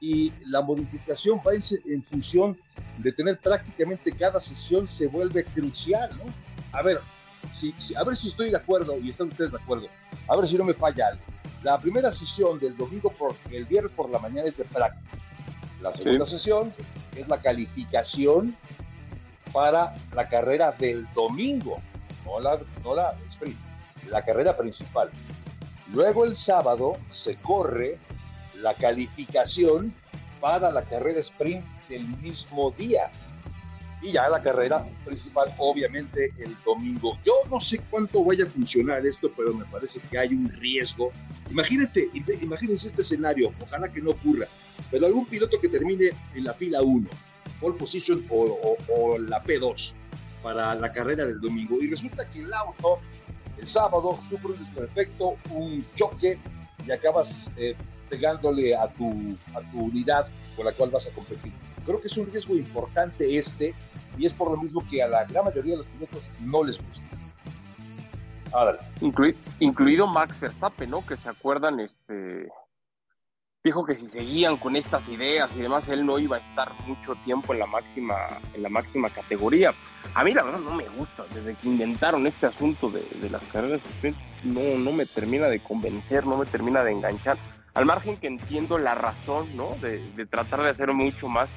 y 0.00 0.32
la 0.46 0.60
modificación 0.60 1.40
va 1.46 1.52
en, 1.54 2.02
función 2.02 2.58
de 2.98 3.12
tener 3.12 3.38
prácticamente 3.38 4.10
cada 4.10 4.38
sesión 4.40 4.84
se 4.84 5.06
vuelve 5.06 5.44
crucial, 5.44 6.10
¿no? 6.18 6.24
A 6.76 6.82
ver, 6.82 7.00
si, 7.52 7.94
a 7.94 8.02
ver 8.02 8.16
si 8.16 8.26
estoy 8.26 8.50
de 8.50 8.56
acuerdo 8.56 8.98
y 8.98 9.08
están 9.08 9.28
ustedes 9.28 9.52
de 9.52 9.58
acuerdo, 9.58 9.86
a 10.26 10.36
ver 10.36 10.48
si 10.48 10.56
no 10.56 10.64
me 10.64 10.74
falla 10.74 11.08
algo. 11.08 11.22
La 11.62 11.78
primera 11.78 12.10
sesión 12.10 12.58
del 12.58 12.76
domingo 12.76 13.10
por 13.10 13.36
el 13.52 13.64
viernes 13.64 13.92
por 13.92 14.10
la 14.10 14.18
mañana 14.18 14.48
es 14.48 14.56
de 14.56 14.64
práctica. 14.64 15.16
La 15.80 15.92
segunda 15.92 16.24
sesión 16.24 16.74
es 17.16 17.28
la 17.28 17.40
calificación 17.40 18.56
para 19.52 19.94
la 20.14 20.28
carrera 20.28 20.72
del 20.72 21.06
domingo, 21.12 21.80
no 22.24 22.40
la, 22.40 22.58
no 22.82 22.94
la 22.94 23.14
sprint, 23.26 23.58
la 24.08 24.24
carrera 24.24 24.56
principal. 24.56 25.10
Luego 25.92 26.24
el 26.24 26.34
sábado 26.34 26.96
se 27.08 27.36
corre 27.36 27.98
la 28.56 28.74
calificación 28.74 29.92
para 30.40 30.70
la 30.70 30.82
carrera 30.82 31.18
sprint 31.18 31.64
del 31.88 32.06
mismo 32.18 32.70
día. 32.70 33.10
Y 34.00 34.10
ya 34.12 34.28
la 34.28 34.42
carrera 34.42 34.84
principal, 35.04 35.54
obviamente, 35.58 36.32
el 36.38 36.56
domingo. 36.64 37.16
Yo 37.24 37.34
no 37.48 37.60
sé 37.60 37.80
cuánto 37.88 38.24
vaya 38.24 38.44
a 38.44 38.48
funcionar 38.48 39.06
esto, 39.06 39.30
pero 39.36 39.54
me 39.54 39.64
parece 39.66 40.00
que 40.10 40.18
hay 40.18 40.30
un 40.30 40.48
riesgo. 40.48 41.12
Imagínate, 41.50 42.08
imagínense 42.40 42.88
este 42.88 43.02
escenario, 43.02 43.52
ojalá 43.60 43.88
que 43.88 44.00
no 44.00 44.10
ocurra, 44.10 44.48
pero 44.90 45.06
algún 45.06 45.26
piloto 45.26 45.58
que 45.60 45.68
termine 45.68 46.10
en 46.34 46.44
la 46.44 46.54
fila 46.54 46.82
1, 46.82 47.08
pole 47.60 47.78
position 47.78 48.24
o, 48.30 49.18
la 49.18 49.42
P2 49.42 49.92
para 50.42 50.74
la 50.74 50.90
carrera 50.90 51.24
del 51.24 51.40
domingo. 51.40 51.80
Y 51.80 51.88
resulta 51.88 52.28
que 52.28 52.40
el 52.40 52.52
auto 52.52 52.98
el 53.58 53.66
sábado 53.66 54.18
sufre 54.28 54.52
un 54.52 54.58
desperfecto, 54.58 55.36
un 55.50 55.84
choque 55.94 56.38
y 56.84 56.90
acabas 56.90 57.48
eh, 57.56 57.76
pegándole 58.08 58.74
a 58.74 58.88
tu, 58.88 59.36
a 59.54 59.60
tu 59.70 59.84
unidad 59.84 60.26
con 60.56 60.66
la 60.66 60.72
cual 60.72 60.90
vas 60.90 61.06
a 61.06 61.10
competir. 61.10 61.52
Creo 61.84 62.00
que 62.00 62.06
es 62.06 62.16
un 62.16 62.26
riesgo 62.26 62.54
importante 62.54 63.36
este 63.36 63.74
y 64.18 64.26
es 64.26 64.32
por 64.32 64.50
lo 64.50 64.56
mismo 64.56 64.84
que 64.88 65.02
a 65.02 65.08
la 65.08 65.24
gran 65.24 65.44
mayoría 65.44 65.72
de 65.72 65.78
los 65.78 65.86
pilotos 65.86 66.26
no 66.40 66.64
les 66.64 66.76
gusta. 66.76 67.02
Ahora, 68.52 68.78
incluido 69.60 70.06
Max 70.06 70.38
Verstappen, 70.38 70.90
¿no? 70.90 71.04
Que 71.06 71.16
se 71.16 71.28
acuerdan, 71.28 71.80
este, 71.80 72.48
dijo 73.64 73.84
que 73.84 73.94
si 73.94 74.06
seguían 74.06 74.56
con 74.56 74.74
estas 74.74 75.08
ideas 75.08 75.56
y 75.56 75.60
demás, 75.60 75.88
él 75.88 76.04
no 76.04 76.18
iba 76.18 76.36
a 76.36 76.40
estar 76.40 76.72
mucho 76.84 77.14
tiempo 77.24 77.52
en 77.52 77.60
la 77.60 77.66
máxima, 77.66 78.16
en 78.54 78.62
la 78.62 78.68
máxima 78.68 79.08
categoría. 79.08 79.72
A 80.14 80.24
mí 80.24 80.34
la 80.34 80.42
verdad 80.42 80.58
no 80.58 80.74
me 80.74 80.88
gusta, 80.88 81.24
desde 81.32 81.54
que 81.54 81.68
inventaron 81.68 82.26
este 82.26 82.46
asunto 82.46 82.90
de, 82.90 83.04
las 83.30 83.42
carreras 83.44 83.80
no, 84.42 84.60
no 84.78 84.90
me 84.90 85.06
termina 85.06 85.46
de 85.46 85.60
convencer, 85.60 86.26
no 86.26 86.36
me 86.38 86.46
termina 86.46 86.82
de 86.82 86.90
enganchar. 86.90 87.38
Al 87.74 87.86
margen 87.86 88.16
que 88.16 88.26
entiendo 88.26 88.78
la 88.78 88.96
razón, 88.96 89.56
¿no? 89.56 89.76
De, 89.80 90.26
tratar 90.26 90.62
de 90.62 90.70
hacer 90.70 90.92
mucho 90.92 91.28
más 91.28 91.48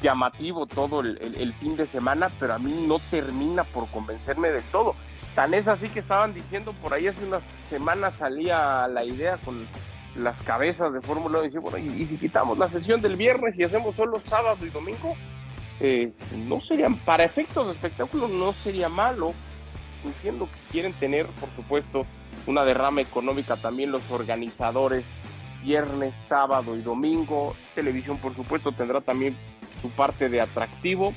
llamativo 0.00 0.66
todo 0.66 1.00
el, 1.00 1.18
el, 1.20 1.52
fin 1.54 1.76
de 1.76 1.86
semana, 1.86 2.30
pero 2.38 2.54
a 2.54 2.58
mí 2.58 2.84
no 2.86 3.00
termina 3.10 3.64
por 3.64 3.88
convencerme 3.88 4.50
de 4.50 4.62
todo. 4.70 4.94
Tan 5.34 5.52
es 5.52 5.66
así 5.66 5.88
que 5.88 5.98
estaban 5.98 6.32
diciendo 6.32 6.72
por 6.80 6.94
ahí 6.94 7.08
hace 7.08 7.24
unas 7.24 7.42
semanas 7.68 8.14
salía 8.18 8.86
la 8.86 9.04
idea 9.04 9.36
con 9.38 9.66
las 10.16 10.40
cabezas 10.42 10.92
de 10.92 11.00
Fórmula 11.00 11.40
1 11.40 11.48
y 11.48 11.58
bueno, 11.58 11.78
y, 11.78 12.06
si 12.06 12.16
quitamos 12.16 12.58
la 12.58 12.68
sesión 12.70 13.00
del 13.00 13.16
viernes 13.16 13.58
y 13.58 13.64
hacemos 13.64 13.96
solo 13.96 14.20
sábado 14.24 14.64
y 14.64 14.70
domingo, 14.70 15.14
eh, 15.80 16.12
no 16.46 16.60
serían, 16.60 16.96
para 16.96 17.24
efectos 17.24 17.66
de 17.66 17.72
espectáculo, 17.72 18.28
no 18.28 18.52
sería 18.52 18.88
malo. 18.88 19.34
Entiendo 20.04 20.46
que 20.46 20.72
quieren 20.72 20.92
tener, 20.94 21.26
por 21.26 21.48
supuesto, 21.56 22.06
una 22.46 22.64
derrama 22.64 23.00
económica 23.00 23.56
también 23.56 23.90
los 23.90 24.08
organizadores 24.10 25.24
viernes, 25.62 26.14
sábado 26.28 26.76
y 26.76 26.82
domingo. 26.82 27.56
Televisión, 27.74 28.18
por 28.18 28.34
supuesto, 28.34 28.70
tendrá 28.72 29.00
también 29.00 29.34
su 29.80 29.90
parte 29.90 30.28
de 30.28 30.40
atractivo. 30.40 31.12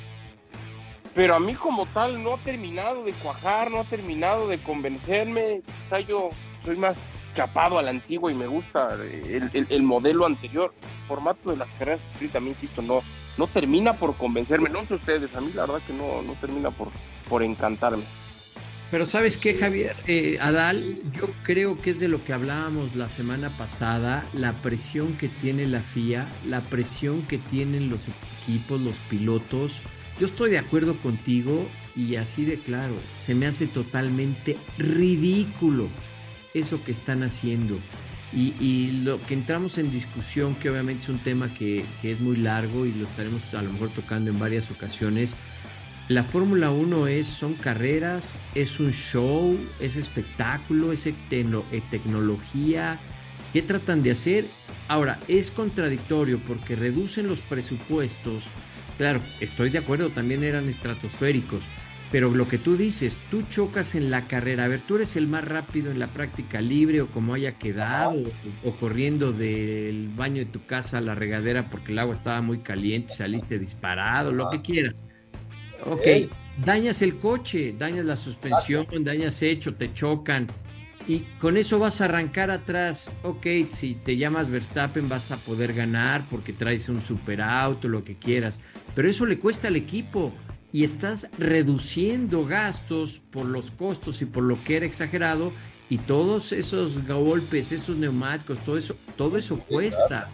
pero 1.14 1.36
a 1.36 1.40
mí 1.40 1.56
como 1.56 1.88
tal 1.88 2.24
no 2.24 2.36
ha 2.36 2.38
terminado 2.38 3.04
de 3.04 3.12
cuajar, 3.14 3.72
no 3.72 3.80
ha 3.80 3.84
terminado 3.84 4.48
de 4.48 4.60
convencerme. 4.60 5.62
Yo 6.08 6.30
soy 6.64 6.78
más 6.78 6.96
chapado 7.38 7.78
a 7.78 7.84
la 7.84 7.92
antigua 7.92 8.32
y 8.32 8.36
me 8.36 8.48
gusta 8.48 8.98
el, 8.98 9.84
modelo 9.84 10.26
anterior. 10.26 10.74
El 10.82 11.08
formato 11.08 11.52
de 11.52 11.58
las 11.58 11.70
carreras 11.78 12.02
sprint 12.14 12.34
también, 12.34 12.56
insisto, 12.56 12.82
no, 12.82 13.04
no 13.38 13.46
termina 13.46 13.94
por 13.94 14.16
convencerme. 14.18 14.70
No 14.70 14.84
sé 14.86 14.96
ustedes, 14.96 15.34
a 15.36 15.42
mí 15.42 15.52
la 15.54 15.68
verdad 15.68 15.82
que 15.86 15.94
no, 15.94 16.24
no 16.24 16.34
termina 16.42 16.72
por, 16.72 16.90
por 17.30 17.44
encantarme. 17.44 18.04
Pero 18.90 19.06
sabes 19.06 19.38
qué, 19.38 19.54
Javier, 19.54 19.96
eh, 20.08 20.40
Adal, 20.42 21.00
yo 21.12 21.30
creo 21.44 21.80
que 21.80 21.92
es 21.92 22.00
de 22.00 22.08
lo 22.08 22.24
que 22.24 22.34
hablábamos 22.34 22.96
la 22.96 23.10
semana 23.10 23.50
pasada, 23.56 24.26
la 24.34 24.54
presión 24.54 25.16
que 25.18 25.28
tiene 25.28 25.68
la 25.68 25.82
FIA, 25.82 26.28
la 26.46 26.62
presión 26.62 27.22
que 27.24 27.38
tienen 27.38 27.90
los 27.90 28.08
equipos, 28.08 28.82
los 28.82 28.98
pilotos. 29.10 29.82
Yo 30.20 30.26
estoy 30.26 30.50
de 30.50 30.58
acuerdo 30.58 30.98
contigo 30.98 31.68
y 31.96 32.16
así 32.16 32.46
de 32.46 32.58
claro, 32.60 32.96
se 33.20 33.36
me 33.36 33.46
hace 33.46 33.68
totalmente 33.68 34.58
ridículo 34.80 35.88
eso 36.54 36.84
que 36.84 36.92
están 36.92 37.24
haciendo. 37.24 37.80
Y, 38.34 39.02
lo 39.04 39.22
que 39.22 39.34
entramos 39.34 39.78
en 39.78 39.92
discusión, 39.92 40.56
que 40.56 40.70
obviamente 40.70 41.04
es 41.04 41.10
un 41.10 41.20
tema 41.20 41.54
que, 41.54 41.86
es 42.04 42.20
muy 42.20 42.36
largo 42.36 42.86
y 42.86 42.92
lo 42.92 43.06
estaremos 43.06 43.42
a 43.54 43.62
lo 43.62 43.72
mejor 43.72 43.90
tocando 43.90 44.30
en 44.30 44.38
varias 44.38 44.70
ocasiones, 44.70 45.36
la 46.10 46.24
Fórmula 46.24 46.72
1 46.72 47.08
es, 47.08 47.28
son 47.28 47.54
carreras, 47.56 48.42
es 48.56 48.80
un 48.80 48.92
show, 48.92 49.58
es 49.80 49.98
espectáculo, 49.98 50.94
es 50.94 51.04
tecnología. 51.92 52.98
¿Qué 53.52 53.62
tratan 53.62 54.04
de 54.04 54.12
hacer? 54.12 54.46
Ahora, 54.88 55.20
es 55.28 55.52
contradictorio 55.52 56.40
porque 56.40 56.76
reducen 56.78 57.28
los 57.28 57.42
presupuestos. 57.42 58.44
Claro, 58.98 59.22
estoy 59.42 59.70
de 59.70 59.80
acuerdo, 59.80 60.10
también 60.10 60.44
eran 60.44 60.70
estratosféricos. 60.70 61.64
Pero 62.12 62.32
lo 62.32 62.48
que 62.48 62.58
tú 62.58 62.78
dices, 62.78 63.18
tú 63.30 63.44
chocas 63.50 63.94
en 63.94 64.10
la 64.10 64.22
carrera. 64.22 64.64
A 64.64 64.68
ver, 64.70 64.82
tú 64.82 64.96
eres 64.96 65.18
el 65.18 65.28
más 65.28 65.44
rápido 65.44 65.92
en 65.92 66.00
la 66.00 66.08
práctica 66.08 66.62
libre 66.62 67.02
o 67.02 67.08
como 67.08 67.34
haya 67.34 67.58
quedado, 67.58 68.24
o, 68.64 68.72
corriendo 68.72 69.34
del 69.34 70.08
baño 70.16 70.38
de 70.38 70.46
tu 70.46 70.66
casa 70.66 71.00
a 71.00 71.02
la 71.02 71.16
regadera 71.16 71.70
porque 71.70 71.92
el 71.92 72.00
agua 72.00 72.16
estaba 72.16 72.42
muy 72.42 72.60
caliente, 72.60 73.14
saliste 73.14 73.60
disparado, 73.60 74.32
lo 74.32 74.50
que 74.50 74.62
quieras. 74.62 75.06
Ok, 75.86 76.08
dañas 76.64 77.02
el 77.02 77.18
coche, 77.20 77.76
dañas 77.78 78.06
la 78.06 78.16
suspensión, 78.16 78.88
dañas 79.02 79.42
hecho, 79.42 79.76
te 79.76 79.94
chocan. 79.94 80.48
Y 81.10 81.20
con 81.40 81.56
eso 81.56 81.80
vas 81.80 82.02
a 82.02 82.06
arrancar 82.06 82.52
atrás. 82.52 83.10
Ok, 83.24 83.48
si 83.70 83.96
te 83.96 84.18
llamas 84.18 84.50
Verstappen 84.50 85.08
vas 85.08 85.32
a 85.32 85.38
poder 85.38 85.74
ganar 85.74 86.26
porque 86.30 86.52
traes 86.52 86.90
un 86.90 87.02
superauto, 87.04 87.88
lo 87.88 88.04
que 88.04 88.18
quieras. 88.18 88.60
Pero 88.94 89.10
eso 89.10 89.26
le 89.26 89.40
cuesta 89.40 89.70
al 89.70 89.78
equipo 89.78 90.34
y 90.78 90.84
estás 90.84 91.28
reduciendo 91.40 92.46
gastos 92.46 93.20
por 93.32 93.48
los 93.48 93.72
costos 93.72 94.22
y 94.22 94.26
por 94.26 94.44
lo 94.44 94.64
que 94.64 94.78
era 94.78 94.86
exagerado 94.86 95.52
y 95.90 95.98
todos 95.98 96.52
esos 96.52 97.04
golpes, 97.08 97.72
esos 97.72 97.98
neumáticos, 97.98 98.60
todo 98.60 98.78
eso, 98.78 98.96
todo 99.16 99.40
eso 99.40 99.58
cuesta. 99.58 100.30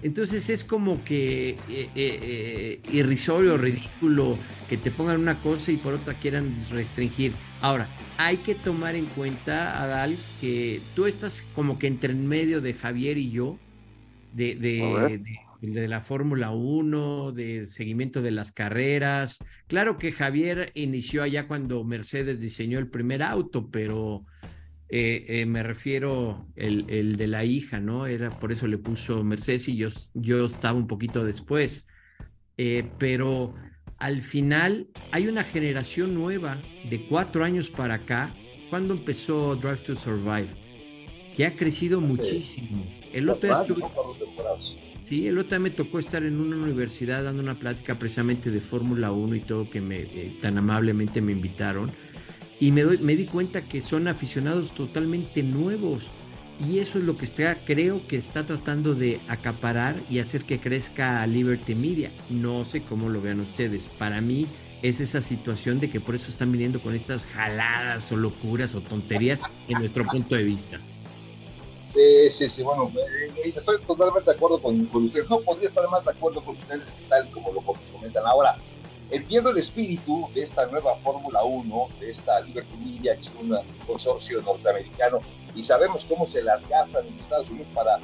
Entonces 0.00 0.48
es 0.48 0.62
como 0.62 1.02
que 1.02 1.50
eh, 1.50 1.56
eh, 1.68 1.90
eh, 1.96 2.80
irrisorio, 2.92 3.58
ridículo, 3.58 4.38
que 4.68 4.76
te 4.76 4.92
pongan 4.92 5.18
una 5.18 5.40
cosa 5.40 5.72
y 5.72 5.76
por 5.76 5.94
otra 5.94 6.14
quieran 6.14 6.54
restringir. 6.70 7.32
Ahora, 7.60 7.88
hay 8.16 8.36
que 8.36 8.54
tomar 8.54 8.94
en 8.94 9.06
cuenta, 9.06 9.82
Adal, 9.82 10.16
que 10.40 10.80
tú 10.94 11.06
estás 11.06 11.44
como 11.52 11.80
que 11.80 11.88
entre 11.88 12.12
en 12.12 12.28
medio 12.28 12.60
de 12.60 12.74
Javier 12.74 13.18
y 13.18 13.32
yo, 13.32 13.58
de, 14.34 14.54
de, 14.54 15.18
de 15.24 15.40
la 15.62 16.00
Fórmula 16.00 16.50
1, 16.50 17.32
de 17.32 17.66
seguimiento 17.66 18.22
de 18.22 18.30
las 18.30 18.52
carreras. 18.52 19.38
Claro 19.66 19.98
que 19.98 20.12
Javier 20.12 20.72
inició 20.74 21.22
allá 21.22 21.46
cuando 21.46 21.84
Mercedes 21.84 22.40
diseñó 22.40 22.78
el 22.78 22.88
primer 22.88 23.22
auto, 23.22 23.68
pero 23.70 24.24
eh, 24.88 25.24
eh, 25.28 25.46
me 25.46 25.62
refiero 25.62 26.46
el, 26.56 26.86
el, 26.88 27.16
de 27.16 27.26
la 27.28 27.44
hija, 27.44 27.78
¿no? 27.78 28.06
Era 28.06 28.30
por 28.30 28.50
eso 28.50 28.66
le 28.66 28.78
puso 28.78 29.22
Mercedes 29.22 29.68
y 29.68 29.76
yo, 29.76 29.88
yo 30.14 30.46
estaba 30.46 30.78
un 30.78 30.86
poquito 30.86 31.24
después. 31.24 31.86
Eh, 32.56 32.84
pero 32.98 33.54
al 33.98 34.20
final 34.22 34.88
hay 35.12 35.28
una 35.28 35.44
generación 35.44 36.14
nueva 36.14 36.60
de 36.88 37.06
cuatro 37.06 37.44
años 37.44 37.70
para 37.70 37.94
acá, 37.94 38.34
cuando 38.68 38.94
empezó 38.94 39.56
Drive 39.56 39.78
to 39.78 39.94
Survive, 39.94 40.50
que 41.36 41.46
ha 41.46 41.54
crecido 41.54 42.00
muchísimo. 42.00 42.84
El 43.12 43.28
otro 43.28 43.64
Sí, 45.10 45.26
el 45.26 45.38
otro 45.38 45.50
día 45.50 45.58
me 45.58 45.70
tocó 45.70 45.98
estar 45.98 46.22
en 46.22 46.40
una 46.40 46.56
universidad 46.56 47.24
dando 47.24 47.42
una 47.42 47.58
plática 47.58 47.98
precisamente 47.98 48.52
de 48.52 48.60
Fórmula 48.60 49.10
1 49.10 49.34
y 49.34 49.40
todo 49.40 49.68
que 49.68 49.80
me 49.80 50.04
tan 50.40 50.56
amablemente 50.56 51.20
me 51.20 51.32
invitaron 51.32 51.90
y 52.60 52.70
me, 52.70 52.82
doy, 52.82 52.98
me 52.98 53.16
di 53.16 53.24
cuenta 53.24 53.62
que 53.62 53.80
son 53.80 54.06
aficionados 54.06 54.70
totalmente 54.72 55.42
nuevos 55.42 56.12
y 56.64 56.78
eso 56.78 57.00
es 57.00 57.04
lo 57.04 57.16
que 57.16 57.24
está, 57.24 57.56
creo 57.56 58.06
que 58.06 58.18
está 58.18 58.46
tratando 58.46 58.94
de 58.94 59.18
acaparar 59.26 59.96
y 60.08 60.20
hacer 60.20 60.42
que 60.42 60.60
crezca 60.60 61.26
Liberty 61.26 61.74
Media. 61.74 62.12
No 62.28 62.64
sé 62.64 62.82
cómo 62.82 63.08
lo 63.08 63.20
vean 63.20 63.40
ustedes. 63.40 63.86
Para 63.86 64.20
mí 64.20 64.46
es 64.80 65.00
esa 65.00 65.22
situación 65.22 65.80
de 65.80 65.90
que 65.90 65.98
por 65.98 66.14
eso 66.14 66.30
están 66.30 66.52
viniendo 66.52 66.80
con 66.80 66.94
estas 66.94 67.26
jaladas 67.26 68.12
o 68.12 68.16
locuras 68.16 68.76
o 68.76 68.80
tonterías 68.80 69.42
en 69.66 69.80
nuestro 69.80 70.06
punto 70.06 70.36
de 70.36 70.44
vista. 70.44 70.78
Sí, 71.92 72.28
sí, 72.28 72.48
sí, 72.48 72.62
bueno, 72.62 72.90
eh, 72.96 73.52
estoy 73.56 73.80
totalmente 73.82 74.30
de 74.30 74.36
acuerdo 74.36 74.60
con, 74.60 74.88
ustedes. 74.92 75.28
No 75.28 75.40
podría 75.40 75.68
estar 75.68 75.88
más 75.88 76.04
de 76.04 76.12
acuerdo 76.12 76.40
con 76.44 76.56
ustedes 76.56 76.90
tal 77.08 77.28
como 77.30 77.52
lo 77.52 77.60
comentan 77.60 78.24
ahora. 78.26 78.56
Entiendo 79.10 79.50
el 79.50 79.58
espíritu 79.58 80.28
de 80.32 80.42
esta 80.42 80.66
nueva 80.66 80.94
Fórmula 80.98 81.42
1, 81.42 81.88
de 81.98 82.10
esta 82.10 82.40
Liberty 82.42 82.76
Media, 82.76 83.14
que 83.14 83.22
es 83.22 83.30
un 83.40 83.58
consorcio 83.84 84.40
norteamericano, 84.42 85.18
y 85.52 85.62
sabemos 85.62 86.04
cómo 86.04 86.24
se 86.24 86.42
las 86.42 86.68
gastan 86.68 87.08
en 87.08 87.18
Estados 87.18 87.50
Unidos 87.50 87.66
para 87.74 87.98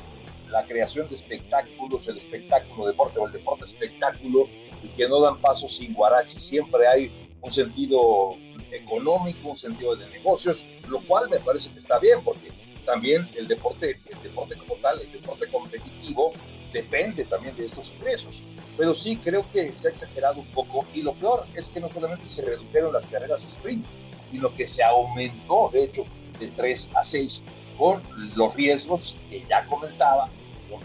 la 0.50 0.66
creación 0.66 1.06
de 1.08 1.14
espectáculos, 1.14 2.08
el 2.08 2.16
espectáculo 2.16 2.88
deporte 2.88 3.20
o 3.20 3.26
el 3.26 3.32
deporte 3.32 3.64
espectáculo, 3.64 4.48
y 4.82 4.88
que 4.88 5.08
no 5.08 5.20
dan 5.20 5.40
paso 5.40 5.68
sin 5.68 5.94
guarachi. 5.94 6.40
Siempre 6.40 6.88
hay 6.88 7.30
un 7.40 7.50
sentido 7.50 8.34
económico, 8.72 9.50
un 9.50 9.56
sentido 9.56 9.94
de 9.94 10.08
negocios, 10.10 10.64
lo 10.88 10.98
cual 11.00 11.30
me 11.30 11.38
parece 11.38 11.70
que 11.70 11.78
está 11.78 12.00
bien, 12.00 12.18
porque 12.24 12.50
también 12.86 13.28
el 13.36 13.46
deporte, 13.46 13.98
el 14.10 14.22
deporte 14.22 14.56
como 14.56 14.76
tal, 14.76 15.00
el 15.00 15.12
deporte 15.12 15.46
competitivo, 15.48 16.32
depende 16.72 17.24
también 17.24 17.54
de 17.56 17.64
estos 17.64 17.88
ingresos 17.88 18.40
pero 18.76 18.94
sí 18.94 19.16
creo 19.16 19.44
que 19.52 19.72
se 19.72 19.88
ha 19.88 19.90
exagerado 19.90 20.40
un 20.40 20.46
poco 20.46 20.84
y 20.92 21.02
lo 21.02 21.14
peor 21.14 21.46
es 21.54 21.66
que 21.66 21.80
no 21.80 21.88
solamente 21.88 22.26
se 22.26 22.42
redujeron 22.42 22.92
las 22.92 23.06
carreras 23.06 23.42
sprint, 23.42 23.84
sino 24.30 24.54
que 24.54 24.66
se 24.66 24.82
aumentó, 24.82 25.70
de 25.72 25.84
hecho, 25.84 26.04
de 26.38 26.48
3 26.48 26.90
a 26.94 27.02
6 27.02 27.42
con 27.78 28.02
los 28.34 28.54
riesgos 28.54 29.14
que 29.30 29.44
ya 29.48 29.66
comentaba, 29.66 30.28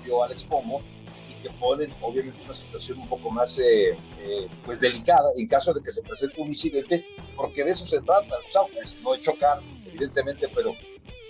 vio 0.06 0.24
Alex 0.24 0.44
Pomo, 0.44 0.82
y 1.30 1.42
que 1.42 1.50
ponen 1.56 1.94
obviamente 2.02 2.42
una 2.44 2.54
situación 2.54 3.00
un 3.00 3.08
poco 3.08 3.30
más 3.30 3.58
eh, 3.60 3.98
eh, 4.20 4.48
pues 4.66 4.80
delicada 4.80 5.30
en 5.36 5.48
caso 5.48 5.74
de 5.74 5.82
que 5.82 5.90
se 5.92 6.02
presente 6.02 6.40
un 6.40 6.48
incidente, 6.48 7.06
porque 7.36 7.64
de 7.64 7.72
eso 7.72 7.84
se 7.84 8.00
trata, 8.02 8.36
¿sabes? 8.46 8.96
no 9.04 9.14
de 9.14 9.20
chocar, 9.20 9.60
evidentemente, 9.86 10.48
pero 10.54 10.74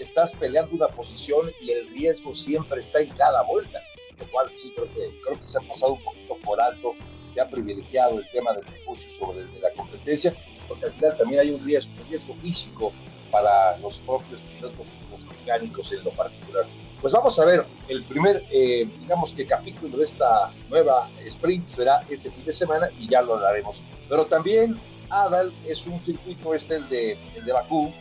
estás 0.02 0.32
peleando 0.32 0.76
una 0.76 0.88
posición 0.88 1.52
y 1.62 1.72
el 1.72 1.88
riesgo 1.90 2.34
siempre 2.34 2.80
está 2.80 3.00
en 3.02 3.10
cada 3.10 3.44
vuelta 3.44 3.82
lo 4.22 4.32
cual 4.32 4.50
sí 4.54 4.72
creo 4.76 4.88
que, 4.94 5.20
creo 5.24 5.38
que 5.38 5.46
se 5.46 5.58
ha 5.58 5.62
pasado 5.62 5.94
un 5.94 6.04
poquito 6.04 6.38
por 6.44 6.62
alto, 6.62 6.94
se 7.34 7.42
ha 7.42 7.48
privilegiado 7.48 8.20
el 8.20 8.30
tema 8.32 8.54
del 8.54 8.66
negocio 8.72 9.08
sobre 9.08 9.42
el 9.42 9.54
de 9.54 9.60
la 9.60 9.72
competencia, 9.72 10.36
porque 10.68 10.86
al 10.86 10.94
final 10.94 11.18
también 11.18 11.42
hay 11.42 11.52
un 11.52 11.66
riesgo, 11.66 11.92
un 12.02 12.10
riesgo 12.10 12.34
físico 12.36 12.94
para 13.32 13.78
los 13.80 13.98
propios 14.00 14.40
pilotos, 14.40 14.86
los 15.10 15.24
mecánicos 15.24 15.92
en 15.92 16.04
lo 16.04 16.12
particular. 16.12 16.66
Pues 17.02 17.14
vamos 17.14 17.40
a 17.40 17.46
ver, 17.46 17.66
el 17.88 18.04
primer, 18.04 18.44
eh, 18.52 18.88
digamos 19.00 19.32
que 19.32 19.46
capítulo 19.46 19.98
de 19.98 20.04
esta 20.04 20.52
nueva 20.70 21.10
sprint 21.26 21.66
será 21.66 22.06
este 22.10 22.30
fin 22.30 22.46
de 22.46 22.52
semana 22.52 22.90
y 23.00 23.08
ya 23.08 23.24
lo 23.24 23.36
hablaremos. 23.36 23.82
Pero 24.08 24.26
también 24.26 24.80
Adal 25.10 25.52
es 25.66 25.86
un 25.88 26.02
circuito, 26.04 26.54
este 26.54 26.76
el 26.76 26.90
de, 26.90 27.18
el 27.36 27.44
de 27.44 27.54
Bakú, 27.54 27.92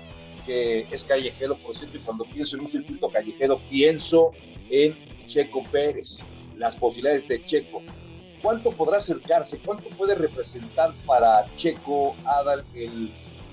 es 0.50 1.02
callejero, 1.02 1.57
por 1.57 1.75
cierto, 1.75 1.97
y 1.97 2.00
cuando 2.00 2.25
pienso 2.25 2.57
en 2.57 2.62
un 2.62 2.69
circuito 2.69 3.09
callejero 3.09 3.61
pienso 3.69 4.33
en 4.69 4.97
Checo 5.26 5.62
Pérez, 5.71 6.19
las 6.57 6.75
posibilidades 6.75 7.26
de 7.28 7.42
Checo. 7.42 7.83
¿Cuánto 8.42 8.71
podrá 8.71 8.97
acercarse? 8.97 9.59
¿Cuánto 9.59 9.88
puede 9.90 10.14
representar 10.14 10.92
para 11.07 11.47
Checo 11.54 12.16
Adal 12.25 12.64
el, 12.75 13.12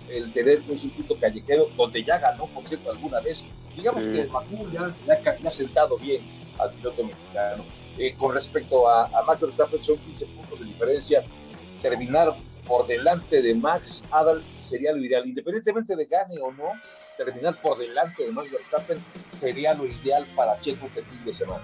el 0.10 0.32
tener 0.32 0.62
un 0.68 0.78
circuito 0.78 1.16
callejero 1.20 1.70
donde 1.76 2.04
ya 2.04 2.18
ganó, 2.20 2.48
por 2.48 2.66
cierto, 2.66 2.92
alguna 2.92 3.20
vez? 3.20 3.44
Digamos 3.76 4.04
que 4.04 4.22
el 4.22 4.28
Bakú 4.30 4.68
ya, 4.72 4.96
ha 5.16 5.50
sentado 5.50 5.98
bien 5.98 6.22
al 6.58 6.72
piloto 6.72 7.04
mexicano. 7.04 7.64
Eh, 7.98 8.16
con 8.18 8.34
respecto 8.34 8.88
a, 8.88 9.06
a 9.08 9.22
Max 9.24 9.42
Verstappen, 9.42 9.82
son 9.82 9.98
15 9.98 10.26
puntos 10.26 10.60
de 10.60 10.66
diferencia. 10.66 11.24
Terminar 11.82 12.36
por 12.66 12.88
delante 12.88 13.42
de 13.42 13.54
Max 13.54 14.04
Adal 14.12 14.44
sería 14.68 14.92
lo 14.92 15.04
ideal, 15.04 15.28
independientemente 15.28 15.96
de 15.96 16.06
gane 16.06 16.40
o 16.42 16.52
no, 16.52 16.72
terminar 17.18 17.60
por 17.62 17.78
delante 17.78 18.24
de 18.24 18.32
Max 18.32 18.52
Verstappen 18.52 19.00
sería 19.34 19.74
lo 19.74 19.86
ideal 19.86 20.26
para 20.36 20.58
Checo 20.58 20.86
este 20.88 21.04
fin 21.04 21.26
de 21.26 21.32
semana. 21.32 21.64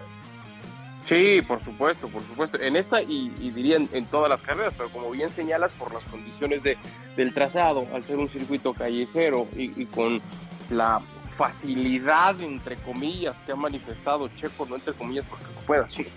Sí, 1.06 1.42
por 1.42 1.64
supuesto, 1.64 2.08
por 2.08 2.22
supuesto. 2.24 2.60
En 2.62 2.78
esta 2.78 3.02
y, 3.02 3.30
diría 3.52 3.76
en, 3.76 4.06
todas 4.06 4.30
las 4.30 4.42
carreras, 4.42 4.74
pero 4.78 4.90
como 4.90 5.12
bien 5.12 5.30
señalas, 5.30 5.72
por 5.74 5.94
las 5.94 6.04
condiciones 6.06 6.64
de, 6.64 6.78
del 7.18 7.34
trazado, 7.34 7.86
al 7.94 8.04
ser 8.04 8.18
un 8.18 8.30
circuito 8.30 8.74
callejero 8.74 9.48
y, 9.56 9.86
con 9.88 10.22
la 10.70 11.02
facilidad, 11.32 12.40
entre 12.42 12.78
comillas, 12.78 13.38
que 13.46 13.52
ha 13.52 13.56
manifestado 13.56 14.30
Checo, 14.40 14.66
no 14.66 14.76
entre 14.76 14.94
comillas 14.94 15.26
porque 15.30 15.46
pueda, 15.68 15.90
sí, 15.90 16.08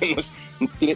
es, 0.00 0.32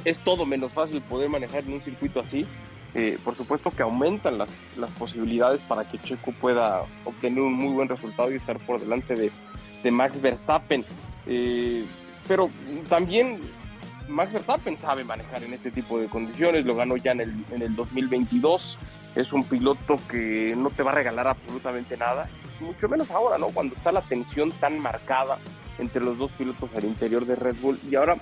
es, 0.04 0.18
todo 0.18 0.46
menos 0.46 0.72
fácil 0.72 1.00
poder 1.02 1.28
manejar 1.28 1.64
en 1.64 1.72
un 1.72 1.80
circuito 1.82 2.20
así. 2.20 2.46
Eh, 2.94 3.18
por 3.24 3.36
supuesto 3.36 3.70
que 3.70 3.82
aumentan 3.82 4.38
las, 4.38 4.50
las 4.76 4.90
posibilidades 4.92 5.60
para 5.62 5.84
que 5.84 5.98
Checo 5.98 6.32
pueda 6.32 6.82
obtener 7.04 7.40
un 7.40 7.54
muy 7.54 7.72
buen 7.72 7.88
resultado 7.88 8.32
y 8.32 8.36
estar 8.36 8.58
por 8.58 8.80
delante 8.80 9.14
de, 9.14 9.30
de 9.82 9.90
Max 9.90 10.20
Verstappen. 10.20 10.84
Eh, 11.26 11.84
pero 12.26 12.50
también 12.88 13.40
Max 14.08 14.32
Verstappen 14.32 14.76
sabe 14.76 15.04
manejar 15.04 15.44
en 15.44 15.54
este 15.54 15.70
tipo 15.70 15.98
de 15.98 16.06
condiciones, 16.06 16.64
lo 16.66 16.74
ganó 16.74 16.96
ya 16.96 17.12
en 17.12 17.20
el, 17.20 17.44
en 17.52 17.62
el 17.62 17.76
2022, 17.76 18.78
es 19.14 19.32
un 19.32 19.44
piloto 19.44 19.98
que 20.08 20.54
no 20.56 20.70
te 20.70 20.82
va 20.82 20.90
a 20.90 20.94
regalar 20.94 21.28
absolutamente 21.28 21.96
nada, 21.96 22.28
mucho 22.60 22.88
menos 22.88 23.10
ahora, 23.10 23.38
¿no? 23.38 23.48
Cuando 23.48 23.74
está 23.76 23.92
la 23.92 24.02
tensión 24.02 24.52
tan 24.52 24.78
marcada 24.78 25.38
entre 25.78 26.04
los 26.04 26.18
dos 26.18 26.30
pilotos 26.32 26.70
al 26.76 26.84
interior 26.84 27.24
de 27.24 27.34
Red 27.34 27.56
Bull. 27.60 27.78
Y 27.90 27.94
ahora 27.94 28.16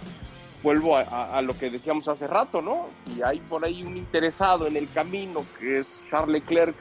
vuelvo 0.63 0.97
a, 0.97 1.41
lo 1.43 1.57
que 1.57 1.71
decíamos 1.71 2.09
hace 2.09 2.27
rato, 2.27 2.61
¿no? 2.61 2.89
Si 3.05 3.23
hay 3.23 3.41
por 3.41 3.65
ahí 3.65 3.83
un 3.83 3.97
interesado 3.97 4.67
en 4.67 4.77
el 4.77 4.91
camino, 4.91 5.45
que 5.59 5.79
es 5.79 6.05
Charles 6.11 6.43
Leclerc, 6.43 6.75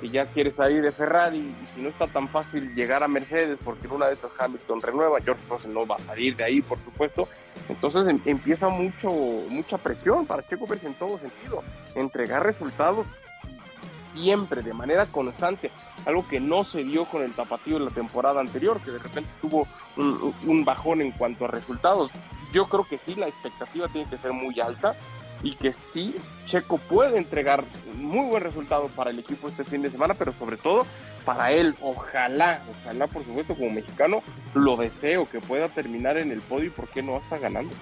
que 0.00 0.08
ya 0.08 0.26
quiere 0.26 0.50
salir 0.50 0.82
de 0.82 0.92
Ferrari 0.92 1.38
y 1.38 1.66
si 1.74 1.80
no 1.80 1.88
está 1.88 2.06
tan 2.06 2.28
fácil 2.28 2.74
llegar 2.74 3.02
a 3.02 3.08
Mercedes 3.08 3.58
porque 3.64 3.86
en 3.86 3.92
una 3.92 4.06
de 4.06 4.14
esas 4.14 4.32
Hamilton 4.38 4.80
renueva, 4.80 5.20
George 5.20 5.42
Russell 5.48 5.72
no 5.72 5.86
va 5.86 5.96
a 5.96 6.00
salir 6.00 6.36
de 6.36 6.44
ahí 6.44 6.60
por 6.60 6.78
supuesto, 6.80 7.28
entonces 7.68 8.06
em, 8.08 8.20
empieza 8.26 8.68
mucho 8.68 9.08
mucha 9.08 9.78
presión 9.78 10.26
para 10.26 10.46
Checo 10.46 10.66
Pérez 10.66 10.84
en 10.84 10.94
todo 10.94 11.18
sentido, 11.18 11.62
entregar 11.94 12.44
resultados 12.44 13.06
siempre, 14.14 14.62
de 14.62 14.72
manera 14.72 15.06
constante, 15.06 15.70
algo 16.06 16.26
que 16.28 16.40
no 16.40 16.64
se 16.64 16.84
dio 16.84 17.04
con 17.04 17.22
el 17.22 17.32
tapatío 17.32 17.76
en 17.76 17.86
la 17.86 17.90
temporada 17.90 18.40
anterior, 18.40 18.80
que 18.80 18.92
de 18.92 18.98
repente 18.98 19.30
tuvo 19.40 19.66
un 19.96 20.64
bajón 20.64 21.00
en 21.00 21.10
cuanto 21.12 21.44
a 21.46 21.48
resultados. 21.48 22.10
Yo 22.54 22.68
creo 22.68 22.84
que 22.84 22.98
sí, 22.98 23.16
la 23.16 23.26
expectativa 23.26 23.88
tiene 23.88 24.08
que 24.08 24.16
ser 24.16 24.32
muy 24.32 24.60
alta 24.60 24.94
y 25.42 25.56
que 25.56 25.72
sí, 25.72 26.14
Checo 26.46 26.78
puede 26.78 27.18
entregar 27.18 27.64
muy 27.96 28.28
buen 28.28 28.44
resultado 28.44 28.86
para 28.86 29.10
el 29.10 29.18
equipo 29.18 29.48
este 29.48 29.64
fin 29.64 29.82
de 29.82 29.90
semana, 29.90 30.14
pero 30.14 30.32
sobre 30.38 30.56
todo 30.56 30.86
para 31.24 31.50
él, 31.50 31.74
ojalá, 31.80 32.62
ojalá 32.70 33.08
por 33.08 33.24
supuesto 33.24 33.56
como 33.56 33.70
mexicano, 33.70 34.22
lo 34.54 34.76
deseo 34.76 35.28
que 35.28 35.40
pueda 35.40 35.68
terminar 35.68 36.16
en 36.16 36.30
el 36.30 36.40
podio 36.42 36.66
y 36.66 36.70
por 36.70 36.86
qué 36.86 37.02
no 37.02 37.16
hasta 37.16 37.38
ganando. 37.38 37.74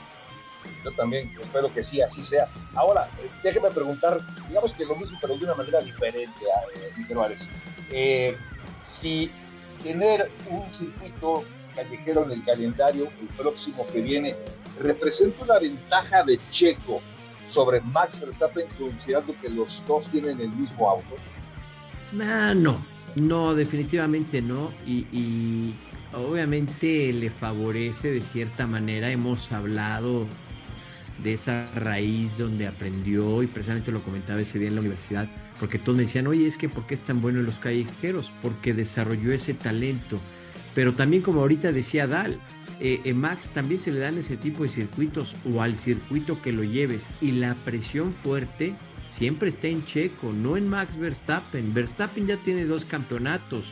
Yo 0.83 0.91
también 0.93 1.31
espero 1.39 1.71
que 1.71 1.83
sí, 1.83 2.01
así 2.01 2.23
sea. 2.23 2.49
Ahora, 2.75 3.07
déjeme 3.43 3.71
preguntar, 3.71 4.21
digamos 4.49 4.73
que 4.73 4.87
lo 4.87 4.97
mismo, 4.97 5.19
pero 5.21 5.37
de 5.37 5.45
una 5.45 5.55
manera 5.55 5.81
diferente, 5.83 6.47
eh, 6.73 6.95
eh, 7.91 8.37
si 8.81 9.31
tener 9.83 10.31
un 10.49 10.71
circuito 10.71 11.45
callejero 11.75 12.25
en 12.25 12.33
el 12.33 12.45
calendario 12.45 13.09
el 13.21 13.29
próximo 13.37 13.87
que 13.93 14.01
viene 14.01 14.37
representa 14.81 15.45
una 15.45 15.59
ventaja 15.59 16.23
de 16.25 16.39
Checo 16.51 17.01
sobre 17.47 17.81
Max 17.81 18.19
Verstappen 18.21 18.67
considerando 18.79 19.35
que 19.41 19.49
los 19.49 19.83
dos 19.87 20.07
tienen 20.07 20.41
el 20.41 20.51
mismo 20.51 20.89
auto? 20.89 21.17
Ah, 22.21 22.55
no, 22.55 22.79
no, 23.17 23.55
definitivamente 23.55 24.43
no. 24.43 24.71
Y, 24.87 25.75
obviamente 26.15 27.11
le 27.13 27.31
favorece 27.31 28.11
de 28.11 28.21
cierta 28.21 28.67
manera. 28.67 29.11
Hemos 29.11 29.51
hablado 29.53 30.27
de 31.23 31.35
esa 31.35 31.67
raíz 31.75 32.37
donde 32.37 32.67
aprendió 32.67 33.43
y 33.43 33.47
precisamente 33.47 33.93
lo 33.93 34.03
comentaba 34.03 34.41
ese 34.41 34.59
día 34.59 34.69
en 34.69 34.75
la 34.75 34.81
universidad, 34.81 35.29
porque 35.61 35.79
todos 35.79 35.97
me 35.97 36.05
decían, 36.05 36.27
oye, 36.27 36.47
es 36.47 36.59
que 36.59 36.69
¿por 36.69 36.87
qué 36.87 36.95
es 36.95 37.01
tan 37.01 37.21
bueno 37.21 37.41
en 37.41 37.47
los 37.47 37.57
callejeros? 37.57 38.31
Porque 38.43 38.75
desarrolló 38.75 39.33
ese 39.33 39.55
talento. 39.55 40.19
Pero 40.75 40.95
también 40.95 41.23
como 41.23 41.41
ahorita 41.41 41.71
decía 41.71 42.07
Dal, 42.07 42.39
eh, 42.85 43.01
eh, 43.05 43.15
Max 43.15 43.51
también 43.51 43.81
se 43.81 43.93
le 43.93 44.01
dan 44.01 44.19
ese 44.19 44.37
tipo 44.37 44.65
de 44.65 44.69
circuitos 44.69 45.37
o 45.49 45.63
al 45.63 45.79
circuito 45.79 46.43
que 46.43 46.53
lo 46.53 46.65
lleves 46.65 47.09
y 47.21 47.31
la 47.31 47.55
presión 47.55 48.13
fuerte 48.25 48.75
siempre 49.09 49.51
está 49.51 49.69
en 49.69 49.87
Checo, 49.87 50.33
no 50.33 50.57
en 50.57 50.69
Max 50.69 50.99
Verstappen. 50.99 51.73
Verstappen 51.73 52.27
ya 52.27 52.39
tiene 52.39 52.65
dos 52.65 52.85
campeonatos. 52.85 53.67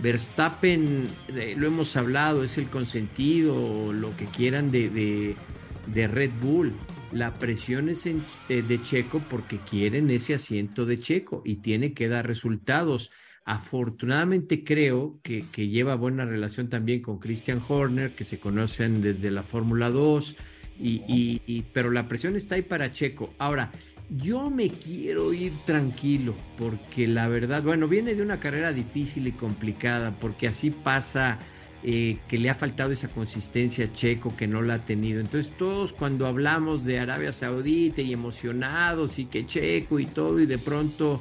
Verstappen, 0.00 1.08
eh, 1.34 1.54
lo 1.58 1.66
hemos 1.66 1.96
hablado, 1.96 2.44
es 2.44 2.56
el 2.56 2.68
consentido, 2.68 3.92
lo 3.92 4.16
que 4.16 4.26
quieran 4.26 4.70
de, 4.70 5.34
de, 5.88 6.06
Red 6.06 6.30
Bull. 6.40 6.72
La 7.10 7.34
presión 7.34 7.88
es 7.88 8.04
de 8.04 8.82
Checo 8.84 9.20
porque 9.28 9.58
quieren 9.58 10.08
ese 10.08 10.34
asiento 10.34 10.86
de 10.86 11.00
Checo 11.00 11.42
y 11.44 11.56
tiene 11.56 11.94
que 11.94 12.06
dar 12.06 12.28
resultados. 12.28 13.10
Afortunadamente 13.44 14.62
creo 14.62 15.18
que, 15.22 15.42
lleva 15.68 15.96
buena 15.96 16.24
relación 16.24 16.68
también 16.68 17.02
con 17.02 17.18
Christian 17.18 17.60
Horner, 17.66 18.14
que 18.14 18.24
se 18.24 18.38
conocen 18.38 19.02
desde 19.02 19.30
la 19.30 19.42
Fórmula 19.42 19.90
2, 19.90 20.36
y, 20.78 21.64
pero 21.72 21.90
la 21.90 22.08
presión 22.08 22.36
está 22.36 22.54
ahí 22.54 22.62
para 22.62 22.92
Checo. 22.92 23.34
Ahora, 23.38 23.70
yo 24.10 24.50
me 24.50 24.68
quiero 24.68 25.32
ir 25.32 25.52
tranquilo, 25.64 26.34
porque 26.56 27.08
la 27.08 27.28
verdad, 27.28 27.62
bueno, 27.62 27.88
viene 27.88 28.14
de 28.14 28.22
una 28.22 28.38
carrera 28.38 28.72
difícil 28.72 29.26
y 29.26 29.32
complicada, 29.32 30.12
porque 30.20 30.46
así 30.46 30.70
pasa 30.70 31.38
eh, 31.84 32.18
que 32.28 32.38
le 32.38 32.48
ha 32.48 32.54
faltado 32.54 32.92
esa 32.92 33.08
consistencia 33.08 33.86
a 33.86 33.92
Checo, 33.92 34.36
que 34.36 34.46
no 34.46 34.62
la 34.62 34.74
ha 34.74 34.84
tenido. 34.84 35.20
Entonces 35.20 35.52
todos 35.56 35.92
cuando 35.92 36.28
hablamos 36.28 36.84
de 36.84 37.00
Arabia 37.00 37.32
Saudita 37.32 38.02
y 38.02 38.12
emocionados 38.12 39.18
y 39.18 39.24
que 39.24 39.46
Checo 39.46 39.98
y 39.98 40.06
todo, 40.06 40.38
y 40.38 40.46
de 40.46 40.58
pronto 40.58 41.20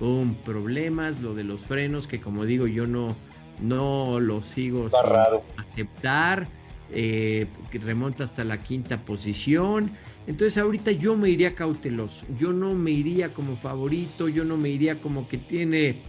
un 0.00 0.34
problemas, 0.44 1.20
lo 1.20 1.34
de 1.34 1.44
los 1.44 1.62
frenos, 1.62 2.06
que 2.06 2.20
como 2.20 2.44
digo, 2.44 2.66
yo 2.66 2.86
no, 2.86 3.16
no 3.60 4.20
lo 4.20 4.42
sigo 4.42 4.90
sin 4.90 5.10
aceptar, 5.56 6.48
eh, 6.92 7.46
que 7.70 7.78
remonta 7.78 8.24
hasta 8.24 8.44
la 8.44 8.62
quinta 8.62 9.02
posición. 9.02 9.92
Entonces 10.26 10.58
ahorita 10.58 10.92
yo 10.92 11.16
me 11.16 11.30
iría 11.30 11.54
cauteloso, 11.54 12.26
yo 12.38 12.52
no 12.52 12.74
me 12.74 12.90
iría 12.90 13.32
como 13.32 13.56
favorito, 13.56 14.28
yo 14.28 14.44
no 14.44 14.56
me 14.56 14.68
iría 14.68 15.00
como 15.00 15.28
que 15.28 15.38
tiene 15.38 16.02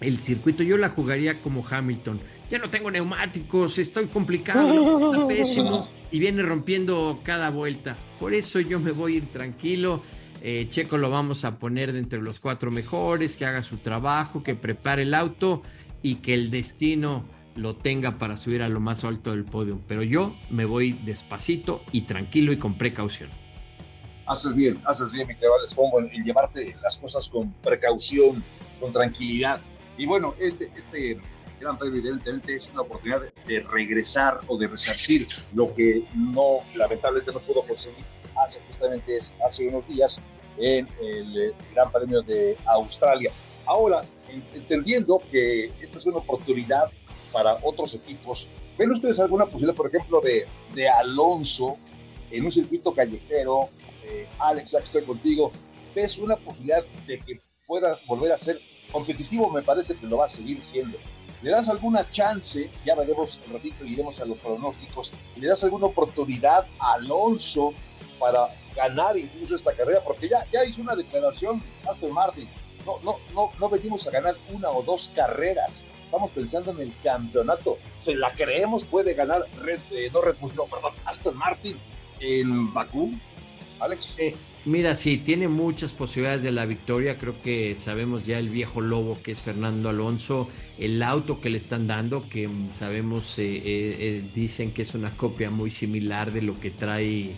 el 0.00 0.18
circuito, 0.18 0.62
yo 0.62 0.76
la 0.76 0.90
jugaría 0.90 1.40
como 1.40 1.64
Hamilton. 1.68 2.20
Ya 2.50 2.58
no 2.58 2.68
tengo 2.68 2.90
neumáticos, 2.90 3.78
estoy 3.78 4.06
complicado, 4.06 5.12
está 5.12 5.26
pésimo 5.26 5.88
y 6.10 6.18
viene 6.18 6.42
rompiendo 6.42 7.20
cada 7.22 7.50
vuelta. 7.50 7.96
Por 8.18 8.34
eso 8.34 8.60
yo 8.60 8.78
me 8.80 8.92
voy 8.92 9.14
a 9.14 9.16
ir 9.18 9.32
tranquilo 9.32 10.02
eh, 10.44 10.66
Checo 10.68 10.98
lo 10.98 11.08
vamos 11.08 11.44
a 11.44 11.60
poner 11.60 11.92
de 11.92 12.00
entre 12.00 12.20
los 12.20 12.40
cuatro 12.40 12.72
mejores, 12.72 13.36
que 13.36 13.46
haga 13.46 13.62
su 13.62 13.76
trabajo, 13.76 14.42
que 14.42 14.56
prepare 14.56 15.02
el 15.02 15.14
auto 15.14 15.62
y 16.02 16.16
que 16.16 16.34
el 16.34 16.50
destino 16.50 17.24
lo 17.54 17.76
tenga 17.76 18.18
para 18.18 18.36
subir 18.36 18.60
a 18.62 18.68
lo 18.68 18.80
más 18.80 19.04
alto 19.04 19.30
del 19.30 19.44
podio. 19.44 19.80
Pero 19.86 20.02
yo 20.02 20.34
me 20.50 20.64
voy 20.64 20.94
despacito 20.94 21.82
y 21.92 22.02
tranquilo 22.02 22.52
y 22.52 22.58
con 22.58 22.76
precaución. 22.76 23.30
Haces 24.26 24.52
bien, 24.56 24.80
haces 24.84 25.12
bien, 25.12 25.28
mi 25.28 25.34
querido 25.34 25.52
pongo 25.76 26.00
en, 26.00 26.10
llevarte 26.24 26.74
las 26.82 26.96
cosas 26.96 27.28
con 27.28 27.52
precaución, 27.62 28.42
con 28.80 28.92
tranquilidad. 28.92 29.60
Y 29.96 30.06
bueno, 30.06 30.34
este, 30.40 30.72
este 30.74 31.20
Gran 31.60 31.78
Premio 31.78 32.00
evidentemente 32.00 32.56
es 32.56 32.68
una 32.72 32.80
oportunidad 32.80 33.22
de 33.46 33.60
regresar 33.60 34.40
o 34.48 34.58
de 34.58 34.66
resarcir 34.66 35.24
lo 35.54 35.72
que 35.72 36.04
no, 36.16 36.58
lamentablemente 36.74 37.32
no 37.32 37.38
pudo 37.38 37.62
conseguir 37.62 38.04
hace 38.36 38.60
justamente 38.68 39.18
hace 39.44 39.68
unos 39.68 39.86
días 39.88 40.18
en 40.58 40.88
el 41.00 41.50
eh, 41.50 41.52
Gran 41.74 41.90
Premio 41.90 42.22
de 42.22 42.56
Australia. 42.66 43.30
Ahora, 43.66 44.02
entendiendo 44.54 45.22
que 45.30 45.66
esta 45.80 45.98
es 45.98 46.06
una 46.06 46.18
oportunidad 46.18 46.90
para 47.32 47.58
otros 47.62 47.94
equipos, 47.94 48.46
¿ven 48.76 48.90
ustedes 48.92 49.18
alguna 49.20 49.44
posibilidad, 49.46 49.74
por 49.74 49.88
ejemplo, 49.88 50.20
de, 50.20 50.46
de 50.74 50.88
Alonso 50.88 51.76
en 52.30 52.44
un 52.44 52.50
circuito 52.50 52.92
callejero? 52.92 53.68
Eh, 54.04 54.26
Alex, 54.38 54.72
ya 54.72 54.80
estoy 54.80 55.02
contigo, 55.02 55.52
¿ves 55.94 56.18
una 56.18 56.36
posibilidad 56.36 56.84
de 57.06 57.18
que 57.18 57.40
pueda 57.66 57.98
volver 58.06 58.32
a 58.32 58.36
ser 58.36 58.60
competitivo? 58.90 59.48
Me 59.50 59.62
parece 59.62 59.94
que 59.94 60.06
lo 60.06 60.18
va 60.18 60.24
a 60.24 60.28
seguir 60.28 60.60
siendo. 60.60 60.98
¿Le 61.42 61.50
das 61.50 61.68
alguna 61.68 62.08
chance? 62.08 62.70
Ya 62.84 62.94
veremos 62.94 63.38
un 63.46 63.54
ratito, 63.54 63.84
iremos 63.84 64.20
a 64.20 64.24
los 64.24 64.38
pronósticos. 64.38 65.10
¿Le 65.36 65.48
das 65.48 65.64
alguna 65.64 65.86
oportunidad 65.86 66.66
a 66.78 66.94
Alonso 66.94 67.74
para 68.18 68.48
ganar 68.74 69.16
incluso 69.16 69.54
esta 69.54 69.72
carrera, 69.72 70.00
porque 70.04 70.28
ya, 70.28 70.46
ya 70.50 70.64
hizo 70.64 70.80
una 70.80 70.94
declaración 70.94 71.62
Aston 71.88 72.12
Martin, 72.12 72.48
no, 72.86 72.98
no, 73.02 73.18
no, 73.34 73.50
no 73.58 73.68
venimos 73.68 74.06
a 74.06 74.10
ganar 74.10 74.34
una 74.52 74.70
o 74.70 74.82
dos 74.82 75.10
carreras, 75.14 75.80
estamos 76.04 76.30
pensando 76.30 76.70
en 76.72 76.80
el 76.80 76.94
campeonato, 77.02 77.78
se 77.94 78.14
la 78.14 78.32
creemos 78.32 78.82
puede 78.84 79.14
ganar 79.14 79.46
eh, 79.90 80.10
no 80.12 80.20
Red 80.20 80.36
Bull, 80.40 80.52
perdón, 80.70 80.92
Aston 81.04 81.36
Martin 81.36 81.76
en 82.20 82.72
Bakú, 82.72 83.12
Alex. 83.80 84.16
Mira, 84.64 84.94
sí, 84.94 85.18
tiene 85.18 85.48
muchas 85.48 85.92
posibilidades 85.92 86.42
de 86.42 86.52
la 86.52 86.66
victoria. 86.66 87.18
Creo 87.18 87.34
que 87.42 87.74
sabemos 87.76 88.24
ya 88.24 88.38
el 88.38 88.48
viejo 88.48 88.80
lobo 88.80 89.18
que 89.20 89.32
es 89.32 89.40
Fernando 89.40 89.88
Alonso, 89.88 90.48
el 90.78 91.02
auto 91.02 91.40
que 91.40 91.50
le 91.50 91.58
están 91.58 91.88
dando, 91.88 92.28
que 92.28 92.48
sabemos, 92.74 93.40
eh, 93.40 93.56
eh, 93.56 93.62
eh, 93.98 94.22
dicen 94.32 94.72
que 94.72 94.82
es 94.82 94.94
una 94.94 95.16
copia 95.16 95.50
muy 95.50 95.70
similar 95.70 96.30
de 96.30 96.42
lo 96.42 96.60
que 96.60 96.70
trae 96.70 97.32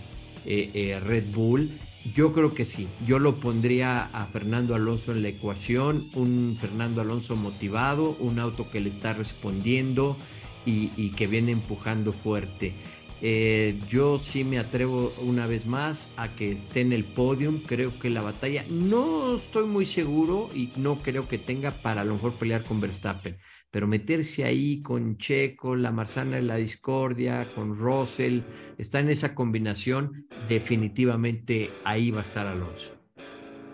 Red 0.45 1.33
Bull. 1.33 1.71
Yo 2.15 2.35
creo 2.35 2.53
que 2.53 2.67
sí, 2.67 2.87
yo 3.07 3.19
lo 3.19 3.41
pondría 3.41 4.05
a 4.13 4.27
Fernando 4.27 4.75
Alonso 4.75 5.13
en 5.13 5.23
la 5.23 5.29
ecuación, 5.29 6.11
un 6.15 6.59
Fernando 6.61 7.01
Alonso 7.01 7.35
motivado, 7.35 8.15
un 8.21 8.39
auto 8.39 8.71
que 8.71 8.81
le 8.81 8.91
está 8.91 9.15
respondiendo 9.15 10.19
y 10.67 11.11
que 11.13 11.27
viene 11.27 11.53
empujando 11.53 12.13
fuerte. 12.13 12.75
Eh, 13.23 13.81
yo 13.89 14.19
sí 14.19 14.45
me 14.45 14.59
atrevo 14.59 15.13
una 15.23 15.47
vez 15.47 15.67
más 15.67 16.11
a 16.17 16.35
que 16.35 16.53
esté 16.53 16.81
en 16.81 16.93
el 16.93 17.05
podium. 17.05 17.61
Creo 17.61 17.99
que 17.99 18.11
la 18.11 18.21
batalla 18.21 18.65
no 18.69 19.37
estoy 19.37 19.67
muy 19.67 19.87
seguro 19.87 20.51
y 20.55 20.73
no 20.77 21.03
creo 21.03 21.29
que 21.29 21.39
tenga 21.39 21.71
para 21.83 22.03
a 22.03 22.05
lo 22.05 22.15
mejor 22.15 22.35
pelear 22.35 22.65
con 22.65 22.81
Verstappen. 22.81 23.39
Pero 23.71 23.87
meterse 23.87 24.45
ahí 24.45 24.83
con 24.83 25.17
Checo, 25.17 25.75
la 25.75 25.91
Marzana 25.91 26.37
de 26.37 26.43
la 26.43 26.57
Discordia, 26.57 27.49
con 27.55 27.77
Russell, 27.77 28.43
está 28.79 29.01
en 29.01 29.11
esa 29.11 29.35
combinación, 29.35 30.29
definitivamente 30.49 31.71
ahí 31.83 32.13
va 32.13 32.21
a 32.21 32.23
estar 32.23 32.47
Alonso. 32.47 32.93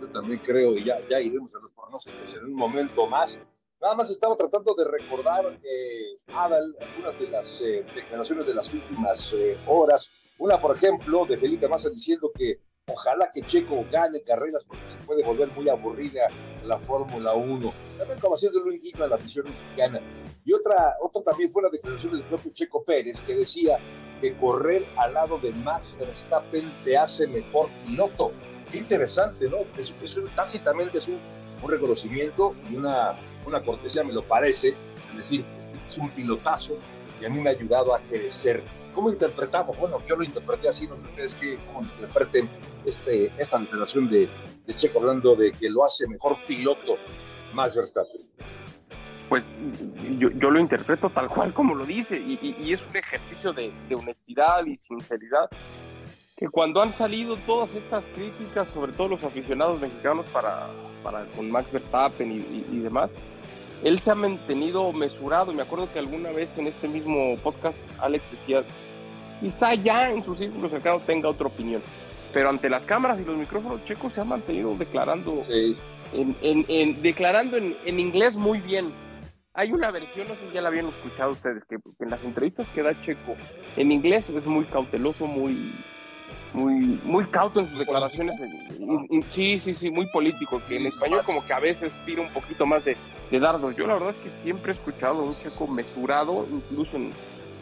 Yo 0.00 0.06
también 0.08 0.40
creo, 0.44 0.78
y 0.78 0.84
ya, 0.84 0.96
ya 1.06 1.20
iremos 1.20 1.54
a 1.54 1.58
los 1.58 1.70
pronósticos 1.72 2.34
en 2.34 2.44
un 2.46 2.54
momento 2.54 3.06
más. 3.06 3.38
Nada 3.80 3.94
más 3.94 4.10
estaba 4.10 4.36
tratando 4.36 4.74
de 4.74 4.84
recordar, 4.84 5.58
eh, 5.64 6.18
Adal, 6.34 6.76
algunas 6.82 7.18
de 7.18 7.30
las 7.30 7.60
eh, 7.62 7.82
declaraciones 7.94 8.46
de 8.46 8.52
las 8.52 8.70
últimas 8.74 9.32
eh, 9.32 9.56
horas. 9.66 10.10
Una, 10.36 10.60
por 10.60 10.76
ejemplo, 10.76 11.24
de 11.24 11.38
Felipe 11.38 11.66
Massa 11.66 11.88
diciendo 11.88 12.30
que 12.36 12.60
ojalá 12.88 13.30
que 13.32 13.40
Checo 13.40 13.86
gane 13.90 14.20
carreras 14.20 14.64
porque 14.68 14.86
se 14.86 14.94
puede 15.06 15.24
volver 15.24 15.48
muy 15.52 15.66
aburrida 15.70 16.28
la 16.66 16.78
Fórmula 16.78 17.32
1. 17.32 17.72
También 17.96 18.20
como 18.20 18.34
haciendo 18.34 18.62
un 18.62 18.74
indigno 18.74 19.04
a 19.04 19.08
la 19.08 19.16
afición 19.16 19.46
mexicana. 19.46 20.02
Y 20.44 20.52
otra, 20.52 20.96
otra 21.00 21.22
también 21.22 21.50
fue 21.50 21.62
la 21.62 21.70
declaración 21.70 22.12
del 22.12 22.24
propio 22.24 22.52
Checo 22.52 22.84
Pérez 22.84 23.16
que 23.26 23.34
decía 23.34 23.78
que 24.20 24.36
correr 24.36 24.84
al 24.98 25.14
lado 25.14 25.38
de 25.38 25.52
Max 25.52 25.96
Verstappen 25.98 26.70
te 26.84 26.98
hace 26.98 27.26
mejor 27.26 27.70
piloto. 27.86 28.32
Qué 28.70 28.76
interesante, 28.76 29.48
¿no? 29.48 29.58
Es, 29.78 29.90
es, 30.02 30.34
tácitamente 30.34 30.98
es 30.98 31.08
un, 31.08 31.18
un 31.62 31.70
reconocimiento 31.70 32.54
y 32.70 32.76
una 32.76 33.16
una 33.46 33.62
cortesía, 33.62 34.04
me 34.04 34.12
lo 34.12 34.22
parece, 34.22 34.74
es 35.10 35.16
decir, 35.16 35.44
este 35.56 35.78
es 35.82 35.98
un 35.98 36.10
pilotazo 36.10 36.76
y 37.20 37.24
a 37.24 37.28
mí 37.28 37.40
me 37.40 37.50
ha 37.50 37.52
ayudado 37.52 37.94
a 37.94 38.00
crecer. 38.00 38.62
¿Cómo 38.94 39.10
interpretamos? 39.10 39.76
Bueno, 39.78 40.02
yo 40.06 40.16
lo 40.16 40.24
interpreté 40.24 40.68
así, 40.68 40.86
no 40.86 40.96
sé 40.96 41.02
ustedes 41.02 41.32
qué, 41.34 41.58
cómo 41.66 41.82
interpreten 41.82 42.48
este, 42.84 43.32
esta 43.38 43.58
declaración 43.58 44.08
de, 44.08 44.28
de 44.66 44.74
Checo 44.74 44.98
hablando 44.98 45.36
de 45.36 45.52
que 45.52 45.68
lo 45.68 45.84
hace 45.84 46.06
mejor 46.08 46.36
piloto 46.46 46.96
más 47.54 47.74
Verstappen. 47.74 48.22
Pues 49.28 49.56
yo, 50.18 50.30
yo, 50.30 50.50
lo 50.50 50.58
interpreto 50.58 51.08
tal 51.08 51.28
cual 51.28 51.54
como 51.54 51.76
lo 51.76 51.86
dice 51.86 52.18
y, 52.18 52.56
y, 52.58 52.72
es 52.72 52.82
un 52.82 52.96
ejercicio 52.96 53.52
de, 53.52 53.72
de 53.88 53.94
honestidad 53.94 54.66
y 54.66 54.76
sinceridad 54.76 55.48
que 56.36 56.48
cuando 56.48 56.82
han 56.82 56.92
salido 56.92 57.36
todas 57.46 57.72
estas 57.76 58.06
críticas, 58.08 58.66
sobre 58.70 58.92
todo 58.92 59.08
los 59.08 59.22
aficionados 59.22 59.80
mexicanos 59.80 60.26
para, 60.32 60.66
para 61.02 61.24
con 61.36 61.50
Max 61.50 61.70
Verstappen 61.72 62.32
y, 62.32 62.64
y, 62.74 62.78
demás, 62.80 63.10
él 63.82 64.00
se 64.00 64.10
ha 64.10 64.14
mantenido 64.14 64.92
mesurado. 64.92 65.52
Me 65.52 65.62
acuerdo 65.62 65.92
que 65.92 65.98
alguna 65.98 66.30
vez 66.30 66.56
en 66.58 66.66
este 66.66 66.88
mismo 66.88 67.36
podcast 67.42 67.76
Alex 67.98 68.24
decía, 68.30 68.62
quizá 69.40 69.74
ya 69.74 70.10
en 70.10 70.24
su 70.24 70.34
círculo 70.34 70.68
cercano 70.68 71.00
tenga 71.00 71.28
otra 71.28 71.46
opinión, 71.46 71.82
pero 72.32 72.50
ante 72.50 72.68
las 72.70 72.82
cámaras 72.84 73.20
y 73.20 73.24
los 73.24 73.36
micrófonos, 73.36 73.84
Checo 73.84 74.10
se 74.10 74.20
ha 74.20 74.24
mantenido 74.24 74.74
declarando, 74.76 75.44
sí. 75.48 75.76
en, 76.12 76.36
en, 76.42 76.64
en, 76.68 77.02
declarando 77.02 77.56
en, 77.56 78.00
inglés 78.00 78.36
muy 78.36 78.60
bien. 78.60 78.92
Hay 79.52 79.72
una 79.72 79.90
versión, 79.90 80.28
no 80.28 80.34
sé 80.34 80.46
si 80.46 80.54
ya 80.54 80.62
la 80.62 80.68
habían 80.68 80.86
escuchado 80.86 81.32
ustedes, 81.32 81.64
que, 81.64 81.76
que 81.76 82.04
en 82.04 82.10
las 82.10 82.22
entrevistas 82.22 82.68
que 82.72 82.82
da 82.82 83.00
Checo 83.02 83.34
en 83.76 83.90
inglés 83.90 84.30
es 84.30 84.46
muy 84.46 84.64
cauteloso, 84.64 85.26
muy, 85.26 85.72
muy, 86.52 87.00
muy 87.04 87.24
cauto 87.26 87.60
en 87.60 87.66
sus 87.68 87.78
declaraciones. 87.78 88.38
Sí, 89.30 89.60
sí, 89.60 89.74
sí, 89.74 89.90
muy 89.90 90.06
político, 90.06 90.60
que 90.68 90.76
en 90.76 90.86
español 90.86 91.22
como 91.24 91.44
que 91.46 91.52
a 91.52 91.60
veces 91.60 91.98
tira 92.04 92.22
un 92.22 92.30
poquito 92.30 92.66
más 92.66 92.84
de, 92.84 92.96
de 93.30 93.38
dardos. 93.38 93.76
Yo 93.76 93.86
la 93.86 93.94
verdad 93.94 94.10
es 94.10 94.16
que 94.16 94.30
siempre 94.30 94.72
he 94.72 94.74
escuchado 94.74 95.22
un 95.22 95.38
checo 95.38 95.66
mesurado, 95.66 96.46
incluso 96.50 96.96
en, 96.96 97.10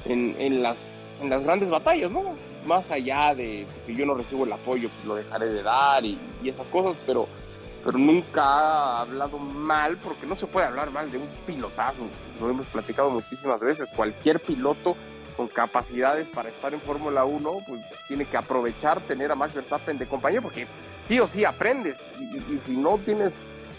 en, 0.07 0.37
en, 0.39 0.63
las, 0.63 0.77
en 1.21 1.31
las 1.31 1.43
grandes 1.43 1.69
batallas, 1.69 2.11
¿no? 2.11 2.23
Más 2.67 2.91
allá 2.91 3.35
de 3.35 3.67
que 3.87 3.95
yo 3.95 4.07
no 4.07 4.15
recibo 4.15 4.45
el 4.45 4.53
apoyo, 4.53 4.89
pues 4.89 5.05
lo 5.07 5.15
dejaré 5.15 5.47
de 5.47 5.63
dar 5.63 6.05
y, 6.05 6.19
y 6.43 6.49
esas 6.49 6.67
cosas, 6.69 6.97
pero, 7.07 7.29
pero 7.85 7.99
nunca 7.99 8.43
ha 8.43 9.01
hablado 9.03 9.39
mal, 9.39 9.97
porque 9.99 10.27
no 10.27 10.37
se 10.37 10.47
puede 10.47 10.67
hablar 10.67 10.91
mal 10.91 11.11
de 11.11 11.19
un 11.19 11.29
pilotazo. 11.47 12.03
Lo 12.41 12.51
hemos 12.51 12.67
platicado 12.69 13.11
muchísimas 13.11 13.61
veces. 13.61 13.89
Cualquier 13.97 14.41
piloto 14.41 14.97
con 15.37 15.49
capacidades 15.49 16.27
para 16.29 16.49
estar 16.49 16.73
en 16.75 16.81
Fórmula 16.81 17.25
1, 17.25 17.59
pues 17.67 17.83
tiene 18.07 18.25
que 18.25 18.37
aprovechar 18.37 19.01
tener 19.03 19.31
a 19.31 19.35
Max 19.35 19.55
Verstappen 19.55 19.99
de 19.99 20.07
compañero, 20.07 20.43
porque 20.43 20.67
sí 21.07 21.21
o 21.21 21.29
sí 21.29 21.45
aprendes, 21.45 21.99
y, 22.19 22.55
y, 22.55 22.59
si 22.59 22.77
no 22.77 22.99
tienes 22.99 23.33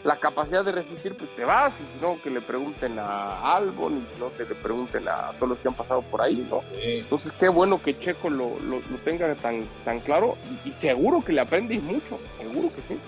la 0.04 0.16
capacidad 0.16 0.64
de 0.64 0.72
resistir, 0.72 1.16
pues 1.16 1.30
te 1.36 1.44
vas, 1.44 1.80
y 1.80 1.84
si 1.84 2.02
no, 2.02 2.22
que 2.22 2.30
le 2.30 2.42
pregunten 2.42 2.98
a 3.00 3.56
Albon, 3.56 3.98
y 3.98 4.14
si 4.14 4.20
no, 4.20 4.34
que 4.34 4.46
le 4.46 4.56
pregunten 4.56 5.08
a 5.08 5.32
todos 5.34 5.50
los 5.50 5.60
que 5.60 5.68
han 5.68 5.74
pasado 5.74 6.02
por 6.02 6.22
ahí, 6.22 6.48
¿no? 6.50 6.62
Sí. 6.72 7.00
Entonces, 7.00 7.32
qué 7.40 7.50
bueno 7.50 7.82
que 7.82 8.00
Checo 8.00 8.30
lo, 8.30 8.60
lo, 8.60 8.78
lo 8.78 8.98
tenga 9.04 9.34
tan, 9.36 9.66
tan 9.84 10.00
claro, 10.00 10.38
y, 10.66 10.70
y, 10.70 10.74
seguro 10.74 11.22
que 11.24 11.34
le 11.34 11.42
aprende 11.42 11.78
mucho, 11.80 12.20
seguro 12.38 12.72
que 12.74 12.94
sí. 12.94 13.00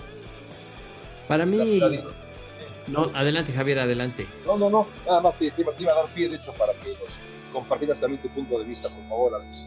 Para 1.28 1.46
mí... 1.46 1.80
No, 2.88 3.10
adelante 3.14 3.52
Javier, 3.52 3.78
adelante. 3.78 4.26
No, 4.44 4.56
no, 4.56 4.68
no, 4.68 4.86
nada 5.06 5.20
más 5.20 5.38
te, 5.38 5.50
te, 5.52 5.62
te 5.62 5.82
iba 5.82 5.92
a 5.92 5.96
dar 5.96 6.06
pie, 6.06 6.28
de 6.28 6.34
hecho, 6.34 6.52
para 6.54 6.72
que 6.74 6.88
los 6.88 7.16
compartirás 7.52 8.00
también 8.00 8.22
tu 8.22 8.28
punto 8.28 8.58
de 8.58 8.64
vista, 8.64 8.88
por 8.88 9.08
favor, 9.08 9.34
Alex. 9.34 9.66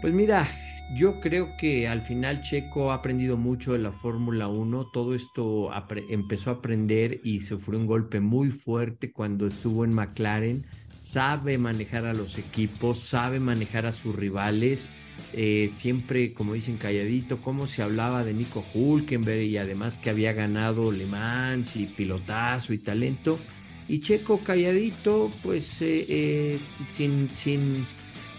Pues 0.00 0.12
mira, 0.12 0.46
yo 0.94 1.20
creo 1.20 1.56
que 1.56 1.88
al 1.88 2.02
final 2.02 2.42
Checo 2.42 2.92
ha 2.92 2.96
aprendido 2.96 3.36
mucho 3.36 3.72
de 3.72 3.80
la 3.80 3.92
Fórmula 3.92 4.46
1. 4.46 4.86
Todo 4.92 5.14
esto 5.14 5.70
empezó 6.08 6.50
a 6.50 6.54
aprender 6.54 7.20
y 7.24 7.40
sufrió 7.40 7.78
un 7.78 7.86
golpe 7.86 8.20
muy 8.20 8.50
fuerte 8.50 9.10
cuando 9.10 9.46
estuvo 9.46 9.84
en 9.84 9.94
McLaren. 9.94 10.64
Sabe 10.98 11.58
manejar 11.58 12.04
a 12.06 12.14
los 12.14 12.38
equipos, 12.38 13.00
sabe 13.00 13.40
manejar 13.40 13.86
a 13.86 13.92
sus 13.92 14.14
rivales. 14.14 14.88
Eh, 15.32 15.70
siempre, 15.74 16.32
como 16.32 16.54
dicen, 16.54 16.76
calladito, 16.76 17.38
cómo 17.38 17.66
se 17.66 17.82
hablaba 17.82 18.22
de 18.22 18.34
Nico 18.34 18.64
Hulkenberg 18.74 19.42
y 19.42 19.56
además 19.56 19.96
que 19.96 20.10
había 20.10 20.32
ganado 20.32 20.92
Le 20.92 21.06
Mans 21.06 21.76
y 21.76 21.86
pilotazo 21.86 22.72
y 22.72 22.78
talento 22.78 23.38
y 23.88 24.00
Checo 24.00 24.38
calladito, 24.38 25.30
pues 25.42 25.80
eh, 25.82 26.04
eh, 26.08 26.58
sin, 26.90 27.30
sin 27.34 27.86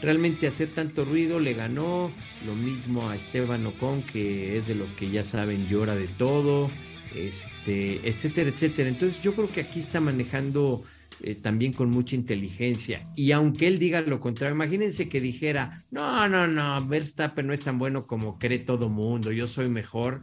realmente 0.01 0.47
hacer 0.47 0.69
tanto 0.69 1.05
ruido, 1.05 1.39
le 1.39 1.53
ganó. 1.53 2.11
Lo 2.45 2.55
mismo 2.55 3.09
a 3.09 3.15
Esteban 3.15 3.65
Ocon, 3.65 4.01
que 4.03 4.57
es 4.57 4.67
de 4.67 4.75
los 4.75 4.89
que 4.93 5.09
ya 5.09 5.23
saben, 5.23 5.67
llora 5.67 5.95
de 5.95 6.07
todo, 6.07 6.69
este, 7.15 8.07
etcétera, 8.07 8.49
etcétera. 8.49 8.89
Entonces 8.89 9.21
yo 9.21 9.33
creo 9.33 9.47
que 9.47 9.61
aquí 9.61 9.79
está 9.79 9.99
manejando 9.99 10.83
eh, 11.21 11.33
también 11.35 11.73
con 11.73 11.89
mucha 11.89 12.15
inteligencia. 12.15 13.07
Y 13.15 13.31
aunque 13.31 13.67
él 13.67 13.79
diga 13.79 14.01
lo 14.01 14.19
contrario, 14.19 14.55
imagínense 14.55 15.09
que 15.09 15.19
dijera, 15.19 15.83
no, 15.89 16.27
no, 16.27 16.47
no, 16.47 16.85
Verstappen 16.85 17.47
no 17.47 17.53
es 17.53 17.61
tan 17.61 17.79
bueno 17.79 18.05
como 18.05 18.37
cree 18.37 18.59
todo 18.59 18.89
mundo, 18.89 19.31
yo 19.31 19.47
soy 19.47 19.67
mejor 19.67 20.21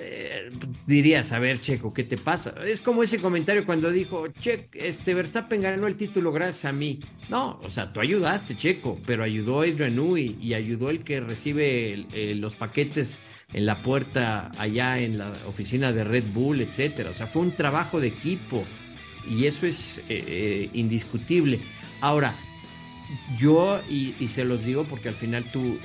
eh, 0.00 0.50
dirías, 0.86 1.32
a 1.32 1.38
ver, 1.38 1.60
Checo, 1.60 1.94
¿qué 1.94 2.04
te 2.04 2.18
pasa? 2.18 2.54
Es 2.66 2.80
como 2.80 3.02
ese 3.02 3.18
comentario 3.18 3.64
cuando 3.64 3.90
dijo, 3.90 4.28
Che, 4.28 4.68
este 4.74 5.14
Verstappen 5.14 5.60
ganó 5.60 5.86
el 5.86 5.96
título 5.96 6.32
gracias 6.32 6.66
a 6.66 6.72
mí. 6.72 7.00
No, 7.30 7.60
o 7.62 7.70
sea, 7.70 7.92
tú 7.92 8.00
ayudaste, 8.00 8.56
Checo, 8.56 9.00
pero 9.06 9.24
ayudó 9.24 9.60
Adrian 9.60 9.96
Newey 9.96 10.36
y 10.40 10.54
ayudó 10.54 10.90
el 10.90 11.02
que 11.02 11.20
recibe 11.20 12.06
los 12.34 12.56
paquetes 12.56 13.20
en 13.52 13.64
la 13.64 13.76
puerta 13.76 14.50
allá 14.58 14.98
en 14.98 15.18
la 15.18 15.32
oficina 15.46 15.92
de 15.92 16.04
Red 16.04 16.24
Bull, 16.34 16.60
etcétera. 16.60 17.10
O 17.10 17.14
sea, 17.14 17.26
fue 17.26 17.42
un 17.42 17.52
trabajo 17.52 18.00
de 18.00 18.08
equipo 18.08 18.64
y 19.28 19.46
eso 19.46 19.66
es 19.66 19.98
eh, 19.98 20.24
eh 20.26 20.70
indiscutible. 20.74 21.58
Ahora, 22.00 22.34
yo, 23.38 23.80
y, 23.88 24.14
y, 24.18 24.28
se 24.28 24.44
los 24.44 24.64
digo 24.64 24.84
porque 24.84 25.08
al 25.08 25.14
final 25.14 25.44
tú 25.44 25.78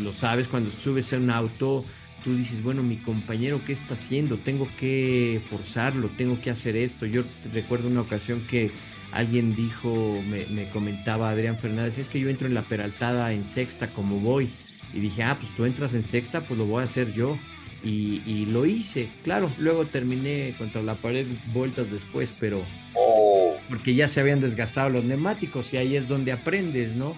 lo 0.00 0.12
sabes, 0.12 0.48
cuando 0.48 0.70
subes 0.70 1.14
en 1.14 1.22
un 1.22 1.30
auto, 1.30 1.84
tú 2.22 2.36
dices, 2.36 2.62
bueno, 2.62 2.82
mi 2.82 2.96
compañero, 2.96 3.60
¿qué 3.66 3.72
está 3.72 3.94
haciendo? 3.94 4.36
Tengo 4.36 4.68
que 4.78 5.40
forzarlo, 5.50 6.08
tengo 6.16 6.40
que 6.40 6.50
hacer 6.50 6.76
esto. 6.76 7.06
Yo 7.06 7.22
recuerdo 7.52 7.88
una 7.88 8.02
ocasión 8.02 8.40
que 8.48 8.70
alguien 9.12 9.54
dijo, 9.54 10.20
me, 10.28 10.46
me, 10.46 10.68
comentaba 10.70 11.30
Adrián 11.30 11.58
Fernández, 11.58 11.98
es 11.98 12.08
que 12.08 12.20
yo 12.20 12.28
entro 12.28 12.46
en 12.46 12.54
la 12.54 12.62
peraltada 12.62 13.32
en 13.32 13.44
sexta 13.44 13.88
como 13.88 14.18
voy. 14.18 14.48
Y 14.92 15.00
dije, 15.00 15.22
ah, 15.22 15.36
pues 15.40 15.54
tú 15.54 15.64
entras 15.64 15.94
en 15.94 16.02
sexta, 16.02 16.40
pues 16.40 16.58
lo 16.58 16.66
voy 16.66 16.82
a 16.82 16.84
hacer 16.84 17.12
yo. 17.12 17.38
Y, 17.82 18.22
y 18.26 18.46
lo 18.46 18.66
hice, 18.66 19.08
claro, 19.24 19.50
luego 19.58 19.86
terminé 19.86 20.54
contra 20.58 20.82
la 20.82 20.96
pared 20.96 21.26
vueltas 21.54 21.90
después, 21.90 22.28
pero 22.38 22.60
oh. 22.94 23.56
porque 23.70 23.94
ya 23.94 24.06
se 24.06 24.20
habían 24.20 24.40
desgastado 24.40 24.90
los 24.90 25.04
neumáticos 25.06 25.72
y 25.72 25.78
ahí 25.78 25.96
es 25.96 26.06
donde 26.06 26.32
aprendes, 26.32 26.94
¿no? 26.96 27.16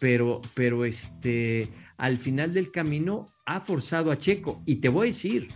Pero, 0.00 0.40
pero 0.54 0.84
este 0.84 1.68
al 2.02 2.18
final 2.18 2.52
del 2.52 2.72
camino 2.72 3.28
ha 3.46 3.60
forzado 3.60 4.10
a 4.10 4.18
Checo. 4.18 4.60
Y 4.66 4.76
te 4.76 4.88
voy 4.88 5.06
a 5.06 5.12
decir, 5.12 5.46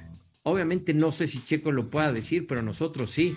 obviamente 0.45 0.95
no 0.95 1.11
sé 1.11 1.27
si 1.27 1.45
Checo 1.45 1.73
lo 1.73 1.91
pueda 1.91 2.13
decir, 2.13 2.47
pero 2.47 2.63
nosotros 2.63 3.11
sí. 3.11 3.37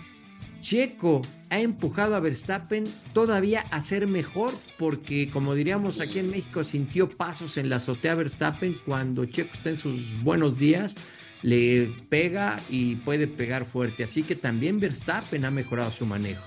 Checo 0.61 1.21
ha 1.49 1.59
empujado 1.59 2.15
a 2.15 2.19
Verstappen 2.19 2.83
todavía 3.11 3.61
a 3.71 3.81
ser 3.81 4.05
mejor 4.05 4.53
porque, 4.77 5.27
como 5.33 5.55
diríamos 5.55 6.01
aquí 6.01 6.19
en 6.19 6.29
México, 6.29 6.63
sintió 6.63 7.09
pasos 7.09 7.57
en 7.57 7.69
la 7.69 7.77
azotea 7.77 8.13
Verstappen 8.13 8.77
cuando 8.85 9.25
Checo 9.25 9.55
está 9.55 9.71
en 9.71 9.79
sus 9.79 10.21
buenos 10.21 10.59
días, 10.59 10.93
le 11.41 11.89
pega 12.09 12.59
y 12.69 12.93
puede 12.97 13.25
pegar 13.25 13.65
fuerte. 13.65 14.03
Así 14.03 14.21
que 14.21 14.35
también 14.35 14.79
Verstappen 14.79 15.45
ha 15.45 15.51
mejorado 15.51 15.89
su 15.89 16.05
manejo. 16.05 16.43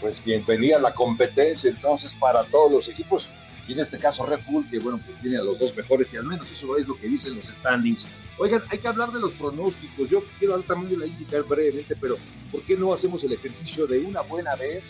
Pues 0.00 0.22
bienvenida 0.24 0.78
la 0.78 0.94
competencia 0.94 1.68
entonces 1.68 2.12
para 2.20 2.44
todos 2.44 2.70
los 2.70 2.88
equipos 2.88 3.26
y 3.68 3.74
en 3.74 3.80
este 3.80 3.98
caso 3.98 4.24
Red 4.24 4.40
Bull, 4.48 4.68
que 4.70 4.78
bueno, 4.78 4.98
pues 5.04 5.20
tiene 5.20 5.36
a 5.36 5.42
los 5.42 5.58
dos 5.58 5.76
mejores 5.76 6.12
y 6.12 6.16
al 6.16 6.24
menos 6.24 6.50
eso 6.50 6.76
es 6.78 6.88
lo 6.88 6.96
que 6.96 7.06
dicen 7.06 7.34
los 7.34 7.44
standings. 7.44 8.04
Oigan, 8.38 8.62
hay 8.70 8.78
que 8.78 8.88
hablar 8.88 9.12
de 9.12 9.20
los 9.20 9.32
pronósticos. 9.32 10.08
Yo 10.08 10.24
quiero 10.38 10.54
hablar 10.54 10.66
también 10.66 10.98
de 10.98 11.06
la 11.06 11.06
indicar 11.06 11.42
brevemente, 11.42 11.94
pero 12.00 12.16
¿por 12.50 12.62
qué 12.62 12.76
no 12.76 12.92
hacemos 12.94 13.22
el 13.22 13.32
ejercicio 13.34 13.86
de 13.86 13.98
una 13.98 14.22
buena 14.22 14.56
vez 14.56 14.84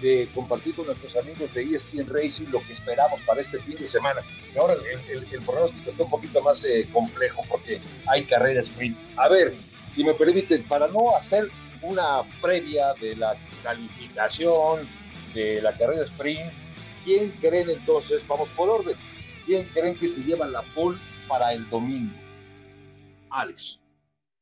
de 0.00 0.28
compartir 0.34 0.74
con 0.74 0.86
nuestros 0.86 1.16
amigos 1.16 1.52
de 1.52 1.64
ESPN 1.64 2.06
Racing 2.08 2.46
lo 2.50 2.60
que 2.60 2.72
esperamos 2.72 3.20
para 3.26 3.42
este 3.42 3.58
fin 3.58 3.76
de 3.76 3.84
semana? 3.84 4.22
Ahora 4.58 4.74
el, 5.10 5.40
pronóstico 5.42 5.90
está 5.90 6.04
un 6.04 6.10
poquito 6.10 6.40
más 6.40 6.64
eh, 6.64 6.88
complejo 6.90 7.44
porque 7.46 7.78
hay 8.06 8.24
carrera 8.24 8.60
sprint. 8.60 8.96
A 9.16 9.28
ver, 9.28 9.54
si 9.92 10.02
me 10.02 10.14
permiten, 10.14 10.62
para 10.62 10.88
no 10.88 11.14
hacer 11.14 11.50
una 11.82 12.22
previa 12.40 12.94
de 12.94 13.16
la 13.16 13.36
calificación 13.62 14.88
de 15.34 15.60
la 15.60 15.76
carrera 15.76 16.02
sprint, 16.02 16.67
¿Quién 17.08 17.30
creen 17.40 17.70
entonces, 17.70 18.22
vamos 18.28 18.50
por 18.50 18.68
orden, 18.68 18.94
quién 19.46 19.64
creen 19.72 19.96
que 19.96 20.06
se 20.06 20.22
lleva 20.22 20.46
la 20.46 20.60
pole 20.60 20.98
para 21.26 21.54
el 21.54 21.66
domingo? 21.70 22.12
Alex. 23.30 23.78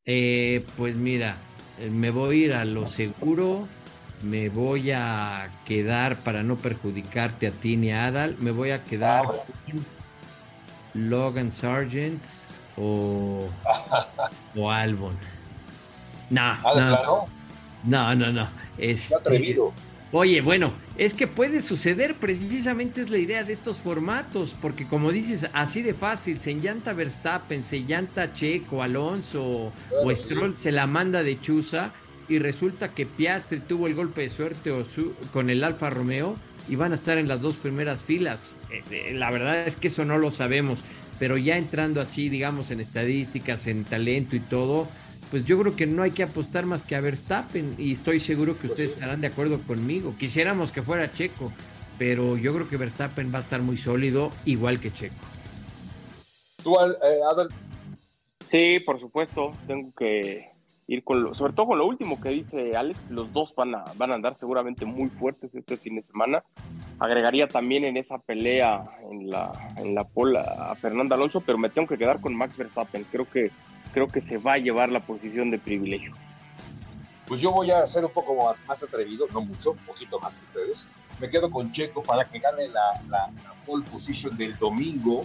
Eh, 0.04 0.66
pues 0.76 0.96
mira, 0.96 1.36
eh, 1.78 1.88
me 1.90 2.10
voy 2.10 2.42
a 2.42 2.46
ir 2.46 2.54
a 2.54 2.64
lo 2.64 2.88
seguro, 2.88 3.68
me 4.24 4.48
voy 4.48 4.90
a 4.90 5.48
quedar 5.64 6.16
para 6.16 6.42
no 6.42 6.56
perjudicarte 6.56 7.46
a 7.46 7.52
ti 7.52 7.76
ni 7.76 7.92
a 7.92 8.06
Adal, 8.06 8.34
me 8.40 8.50
voy 8.50 8.72
a 8.72 8.82
quedar 8.82 9.26
ah, 9.26 9.28
con 9.30 11.08
Logan 11.08 11.52
Sargent 11.52 12.20
o, 12.76 13.48
o 14.56 14.70
Albon. 14.72 15.16
No, 16.30 16.56
no, 16.74 17.28
no, 17.84 18.14
no, 18.16 18.32
no. 18.32 18.48
Es, 18.76 19.12
atrevido. 19.12 19.72
Oye, 20.18 20.40
bueno, 20.40 20.72
es 20.96 21.12
que 21.12 21.26
puede 21.26 21.60
suceder, 21.60 22.14
precisamente 22.14 23.02
es 23.02 23.10
la 23.10 23.18
idea 23.18 23.44
de 23.44 23.52
estos 23.52 23.76
formatos, 23.76 24.56
porque 24.62 24.86
como 24.86 25.12
dices, 25.12 25.46
así 25.52 25.82
de 25.82 25.92
fácil, 25.92 26.38
se 26.38 26.54
llanta 26.54 26.94
Verstappen, 26.94 27.62
se 27.62 27.84
llanta 27.84 28.32
Checo, 28.32 28.82
Alonso 28.82 29.74
o 30.02 30.14
Stroll, 30.14 30.56
se 30.56 30.72
la 30.72 30.86
manda 30.86 31.22
de 31.22 31.38
Chuza 31.38 31.92
y 32.30 32.38
resulta 32.38 32.94
que 32.94 33.04
Piastri 33.04 33.60
tuvo 33.60 33.88
el 33.88 33.94
golpe 33.94 34.22
de 34.22 34.30
suerte 34.30 34.70
o 34.70 34.86
con 35.34 35.50
el 35.50 35.62
Alfa 35.62 35.90
Romeo 35.90 36.34
y 36.66 36.76
van 36.76 36.92
a 36.92 36.94
estar 36.94 37.18
en 37.18 37.28
las 37.28 37.42
dos 37.42 37.56
primeras 37.56 38.00
filas. 38.00 38.52
Eh, 38.70 38.82
eh, 38.90 39.12
la 39.12 39.30
verdad 39.30 39.66
es 39.66 39.76
que 39.76 39.88
eso 39.88 40.06
no 40.06 40.16
lo 40.16 40.30
sabemos, 40.30 40.78
pero 41.18 41.36
ya 41.36 41.58
entrando 41.58 42.00
así, 42.00 42.30
digamos, 42.30 42.70
en 42.70 42.80
estadísticas, 42.80 43.66
en 43.66 43.84
talento 43.84 44.34
y 44.34 44.40
todo, 44.40 44.88
pues 45.30 45.44
yo 45.44 45.58
creo 45.58 45.76
que 45.76 45.86
no 45.86 46.02
hay 46.02 46.12
que 46.12 46.22
apostar 46.22 46.66
más 46.66 46.84
que 46.84 46.96
a 46.96 47.00
Verstappen 47.00 47.74
y 47.78 47.92
estoy 47.92 48.20
seguro 48.20 48.58
que 48.58 48.68
ustedes 48.68 48.92
estarán 48.92 49.20
de 49.20 49.26
acuerdo 49.26 49.60
conmigo. 49.62 50.14
Quisiéramos 50.18 50.72
que 50.72 50.82
fuera 50.82 51.10
Checo, 51.10 51.52
pero 51.98 52.36
yo 52.36 52.54
creo 52.54 52.68
que 52.68 52.76
Verstappen 52.76 53.32
va 53.32 53.38
a 53.38 53.42
estar 53.42 53.60
muy 53.62 53.76
sólido, 53.76 54.30
igual 54.44 54.80
que 54.80 54.92
Checo. 54.92 55.14
¿Tú, 56.62 56.76
eh, 56.76 57.20
Adel? 57.30 57.48
Sí, 58.50 58.80
por 58.80 59.00
supuesto, 59.00 59.52
tengo 59.66 59.92
que 59.96 60.50
ir 60.88 61.02
con 61.02 61.22
lo, 61.22 61.34
sobre 61.34 61.52
todo 61.52 61.66
con 61.66 61.78
lo 61.78 61.86
último 61.86 62.20
que 62.20 62.28
dice 62.30 62.76
Alex, 62.76 63.10
los 63.10 63.32
dos 63.32 63.52
van 63.56 63.74
a, 63.74 63.84
van 63.96 64.12
a 64.12 64.14
andar 64.14 64.34
seguramente 64.34 64.84
muy 64.84 65.08
fuertes 65.08 65.54
este 65.54 65.76
fin 65.76 65.96
de 65.96 66.02
semana. 66.02 66.44
Agregaría 66.98 67.48
también 67.48 67.84
en 67.84 67.96
esa 67.96 68.18
pelea 68.18 68.84
en 69.10 69.28
la, 69.28 69.52
en 69.78 69.94
la 69.94 70.04
pola 70.04 70.42
a 70.42 70.74
Fernando 70.76 71.14
Alonso, 71.14 71.40
pero 71.40 71.58
me 71.58 71.68
tengo 71.68 71.88
que 71.88 71.98
quedar 71.98 72.20
con 72.20 72.34
Max 72.34 72.56
Verstappen. 72.56 73.04
Creo 73.10 73.28
que 73.28 73.50
creo 73.96 74.08
que 74.08 74.20
se 74.20 74.36
va 74.36 74.52
a 74.52 74.58
llevar 74.58 74.90
la 74.90 75.00
posición 75.00 75.50
de 75.50 75.58
privilegio. 75.58 76.12
Pues 77.26 77.40
yo 77.40 77.50
voy 77.50 77.70
a 77.70 77.82
ser 77.86 78.04
un 78.04 78.10
poco 78.10 78.54
más 78.68 78.82
atrevido, 78.82 79.26
no 79.32 79.40
mucho, 79.40 79.70
un 79.70 79.78
poquito 79.78 80.20
más 80.20 80.34
que 80.34 80.44
ustedes. 80.44 80.84
Me 81.18 81.30
quedo 81.30 81.50
con 81.50 81.70
Checo 81.70 82.02
para 82.02 82.26
que 82.26 82.38
gane 82.38 82.68
la, 82.68 83.00
la, 83.08 83.30
pole 83.64 83.86
position 83.90 84.36
del 84.36 84.54
domingo. 84.58 85.22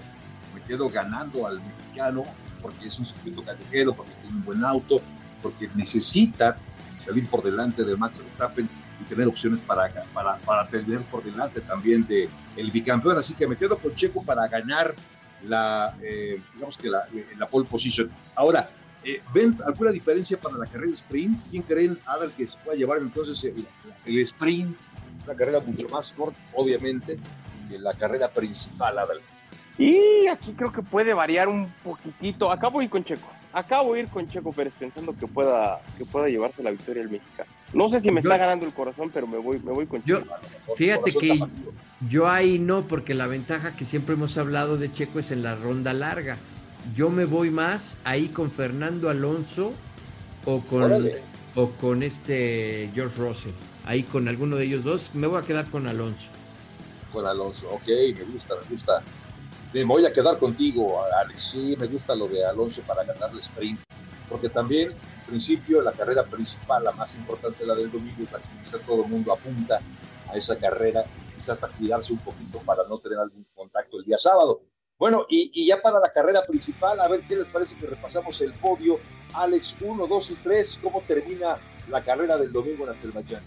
Me 0.56 0.62
quedo 0.62 0.88
ganando 0.88 1.46
al 1.46 1.62
mexicano 1.62 2.24
porque 2.62 2.88
es 2.88 2.98
un 2.98 3.04
circuito 3.04 3.44
callejero, 3.44 3.94
porque 3.94 4.14
tiene 4.22 4.38
un 4.38 4.46
buen 4.46 4.64
auto, 4.64 5.02
porque 5.42 5.70
necesita 5.76 6.56
salir 6.96 7.28
por 7.28 7.44
delante 7.44 7.84
de 7.84 7.98
Max 7.98 8.18
Verstappen 8.18 8.70
y 9.02 9.04
tener 9.04 9.28
opciones 9.28 9.60
para, 9.60 9.90
para, 10.14 10.38
para 10.38 10.66
tener 10.70 11.02
por 11.02 11.22
delante 11.26 11.60
también 11.60 12.08
de 12.08 12.30
el 12.56 12.72
bicampeón. 12.72 13.18
Así 13.18 13.34
que 13.34 13.46
me 13.48 13.58
quedo 13.58 13.78
con 13.78 13.94
Checo 13.94 14.24
para 14.24 14.48
ganar 14.48 14.96
la, 15.44 15.96
eh, 16.02 16.40
digamos 16.54 16.76
que 16.76 16.90
la, 16.90 17.08
eh, 17.14 17.26
la, 17.38 17.48
pole 17.48 17.68
position. 17.68 18.10
Ahora, 18.36 18.70
eh, 19.04 19.22
¿ven 19.34 19.58
alguna 19.66 19.92
diferencia 19.92 20.40
para 20.40 20.58
la 20.58 20.66
carrera 20.66 20.92
sprint? 20.92 21.40
¿Quién 21.50 21.64
creen, 21.64 22.00
Adal, 22.06 22.32
que 22.32 22.46
se 22.46 22.58
pueda 22.58 22.78
llevar 22.78 23.00
entonces 23.00 23.44
el, 24.06 24.20
sprint? 24.20 24.78
Una 25.26 25.36
carrera 25.36 25.60
mucho 25.60 25.88
más 25.90 26.12
corta, 26.12 26.38
obviamente, 26.54 27.18
la 27.70 27.94
carrera 27.94 28.30
principal, 28.30 28.98
Adal. 28.98 29.20
Y 29.78 30.28
aquí 30.28 30.54
creo 30.54 30.72
que 30.72 30.82
puede 30.82 31.14
variar 31.14 31.48
un 31.48 31.72
poquitito. 31.84 32.52
Acabo 32.52 32.80
de 32.80 32.86
ir 32.86 32.92
con 32.92 33.04
Checo. 33.04 33.32
Acabo 33.54 33.94
de 33.94 34.02
ir 34.02 34.08
con 34.08 34.28
Checo 34.28 34.52
Pérez 34.52 34.74
pensando 34.78 35.16
que 35.18 35.28
pueda, 35.28 35.82
que 35.98 36.06
pueda 36.06 36.28
llevarse 36.28 36.64
la 36.64 36.72
victoria 36.72 37.02
el 37.02 37.10
mexicano. 37.10 37.50
No 37.74 37.88
sé 37.90 38.02
si 38.02 38.12
me 38.12 38.20
está 38.20 38.38
ganando 38.38 38.66
el 38.66 38.74
corazón, 38.74 39.10
pero 39.14 39.28
me 39.28 39.38
voy, 39.38 39.60
me 39.60 39.72
voy 39.72 39.86
con 39.86 40.04
Checo. 40.04 40.26
Fíjate 40.76 41.14
que 41.14 41.40
yo 42.10 42.28
ahí 42.28 42.60
no, 42.60 42.82
porque 42.84 43.14
la 43.14 43.28
ventaja 43.28 43.76
que 43.76 43.86
siempre 43.86 44.16
hemos 44.16 44.38
hablado 44.38 44.78
de 44.78 44.92
Checo 44.92 45.20
es 45.20 45.32
en 45.32 45.44
la 45.44 45.56
ronda 45.56 45.94
larga. 45.94 46.38
Yo 46.96 47.10
me 47.10 47.26
voy 47.26 47.50
más 47.50 47.98
ahí 48.04 48.28
con 48.28 48.52
Fernando 48.52 49.10
Alonso 49.10 49.72
o 50.46 50.62
con, 50.62 51.10
o 51.56 51.70
con 51.72 52.04
este 52.04 52.90
George 52.94 53.16
Russell. 53.18 53.52
Ahí 53.86 54.04
con 54.04 54.28
alguno 54.28 54.58
de 54.58 54.66
ellos 54.66 54.84
dos. 54.84 55.12
Me 55.14 55.28
voy 55.28 55.42
a 55.42 55.46
quedar 55.46 55.66
con 55.66 55.88
Alonso. 55.88 56.30
Con 57.14 57.26
Alonso, 57.26 57.70
ok, 57.70 57.88
me 58.18 58.24
gusta, 58.26 58.56
me 58.56 58.70
gusta. 58.70 59.02
Me 59.74 59.84
voy 59.86 60.06
a 60.06 60.12
quedar 60.12 60.38
contigo, 60.38 61.02
Alex. 61.24 61.52
Sí, 61.52 61.76
me 61.80 61.88
gusta 61.88 62.16
lo 62.16 62.28
de 62.28 62.46
Alonso 62.46 62.82
para 62.82 63.04
ganar 63.04 63.30
el 63.32 63.38
sprint. 63.38 63.80
Porque 64.30 64.50
también 64.50 64.92
principio, 65.32 65.82
la 65.82 65.94
carrera 65.94 66.24
principal, 66.26 66.84
la 66.84 66.92
más 66.92 67.16
importante, 67.16 67.66
la 67.66 67.74
del 67.74 67.90
domingo, 67.90 68.18
la 68.32 68.40
que 68.40 68.86
todo 68.86 69.04
el 69.06 69.10
mundo 69.10 69.32
apunta 69.32 69.80
a 70.30 70.36
esa 70.36 70.58
carrera, 70.58 71.04
quizás 71.34 71.52
hasta 71.52 71.70
cuidarse 71.70 72.12
un 72.12 72.20
poquito 72.20 72.60
para 72.60 72.84
no 72.88 73.00
tener 73.00 73.18
algún 73.18 73.46
contacto 73.56 73.98
el 74.00 74.06
día 74.06 74.18
sábado. 74.18 74.62
Bueno, 75.00 75.26
y, 75.30 75.66
ya 75.66 75.80
para 75.80 76.00
la 76.00 76.12
carrera 76.12 76.44
principal, 76.46 77.00
a 77.00 77.08
ver 77.08 77.22
qué 77.22 77.38
les 77.38 77.48
parece 77.48 77.76
que 77.76 77.88
repasamos 77.88 78.40
el 78.42 78.52
podio. 78.54 79.00
Alex, 79.34 79.76
1, 79.80 80.06
2 80.06 80.30
y 80.30 80.34
3, 80.36 80.80
¿cómo 80.84 81.02
termina 81.08 81.56
la 81.90 82.04
carrera 82.04 82.38
del 82.38 82.52
domingo 82.52 82.84
en 82.84 82.92
Azerbaiyán? 82.92 83.42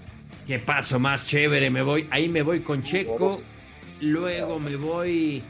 Qué 0.46 0.58
paso 0.58 0.98
más 0.98 1.26
chévere, 1.26 1.70
me 1.70 1.82
voy, 1.82 2.08
ahí 2.10 2.28
me 2.28 2.42
voy 2.42 2.60
con 2.60 2.82
Checo, 2.82 3.40
luego 4.00 4.58
me 4.58 4.76
voy 4.76 5.42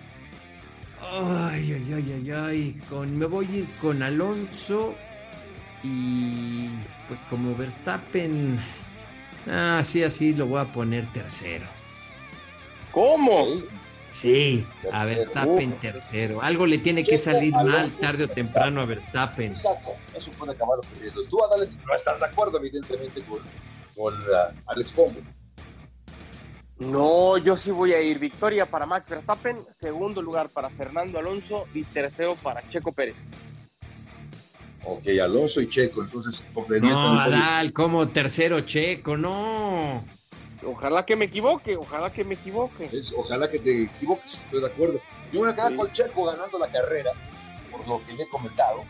Ay, 1.00 1.72
ay, 1.72 1.94
ay, 1.94 2.12
ay, 2.12 2.30
ay. 2.30 2.80
Con, 2.88 3.16
me 3.18 3.26
voy 3.26 3.66
con 3.80 4.02
Alonso 4.02 4.94
y 5.84 6.70
pues 7.06 7.20
como 7.30 7.54
Verstappen, 7.54 8.58
ah, 9.48 9.82
sí, 9.84 10.02
así 10.02 10.32
lo 10.32 10.46
voy 10.46 10.60
a 10.60 10.64
poner 10.64 11.06
tercero. 11.12 11.66
¿Cómo? 12.90 13.46
Sí, 14.10 14.64
a 14.92 15.04
Verstappen 15.04 15.72
tercero. 15.72 16.40
Algo 16.40 16.64
le 16.66 16.78
tiene 16.78 17.04
que 17.04 17.18
salir 17.18 17.52
mal 17.52 17.90
tarde 18.00 18.24
o 18.24 18.28
temprano 18.28 18.80
a 18.80 18.86
Verstappen. 18.86 19.52
Exacto, 19.52 19.90
eso 20.16 20.30
puede 20.32 20.52
acabar 20.52 20.78
ocurriendo. 20.78 21.24
Tú, 21.26 21.44
Alex, 21.52 21.76
no 21.84 21.94
estás 21.94 22.20
de 22.20 22.26
acuerdo, 22.26 22.58
evidentemente, 22.58 23.20
con, 23.22 23.40
con 23.96 24.14
uh, 24.14 24.60
Alex 24.66 24.90
Pombo. 24.90 25.20
No, 26.78 27.38
yo 27.38 27.56
sí 27.56 27.70
voy 27.72 27.92
a 27.92 28.00
ir. 28.00 28.18
Victoria 28.18 28.66
para 28.66 28.86
Max 28.86 29.08
Verstappen, 29.08 29.58
segundo 29.78 30.22
lugar 30.22 30.48
para 30.48 30.70
Fernando 30.70 31.18
Alonso 31.18 31.66
y 31.74 31.82
tercero 31.82 32.36
para 32.36 32.68
Checo 32.70 32.92
Pérez. 32.92 33.16
Ok, 34.86 35.06
Alonso 35.22 35.60
y 35.60 35.68
Checo, 35.68 36.02
entonces 36.02 36.42
No, 36.82 37.20
Adal, 37.20 37.72
como 37.72 38.08
tercero 38.08 38.60
Checo, 38.60 39.16
no. 39.16 40.04
Ojalá 40.66 41.04
que 41.04 41.16
me 41.16 41.26
equivoque, 41.26 41.76
ojalá 41.76 42.12
que 42.12 42.24
me 42.24 42.34
equivoque. 42.34 42.90
ojalá 43.16 43.50
que 43.50 43.58
te 43.58 43.82
equivoques, 43.84 44.34
estoy 44.34 44.60
de 44.60 44.66
acuerdo. 44.66 45.00
Yo 45.32 45.40
voy 45.40 45.50
a 45.50 45.54
quedar 45.54 45.74
con 45.74 45.90
Checo 45.90 46.24
ganando 46.24 46.58
la 46.58 46.68
carrera, 46.68 47.12
por 47.70 47.86
lo 47.86 48.04
que 48.06 48.16
ya 48.16 48.24
he 48.24 48.28
comentado. 48.28 48.82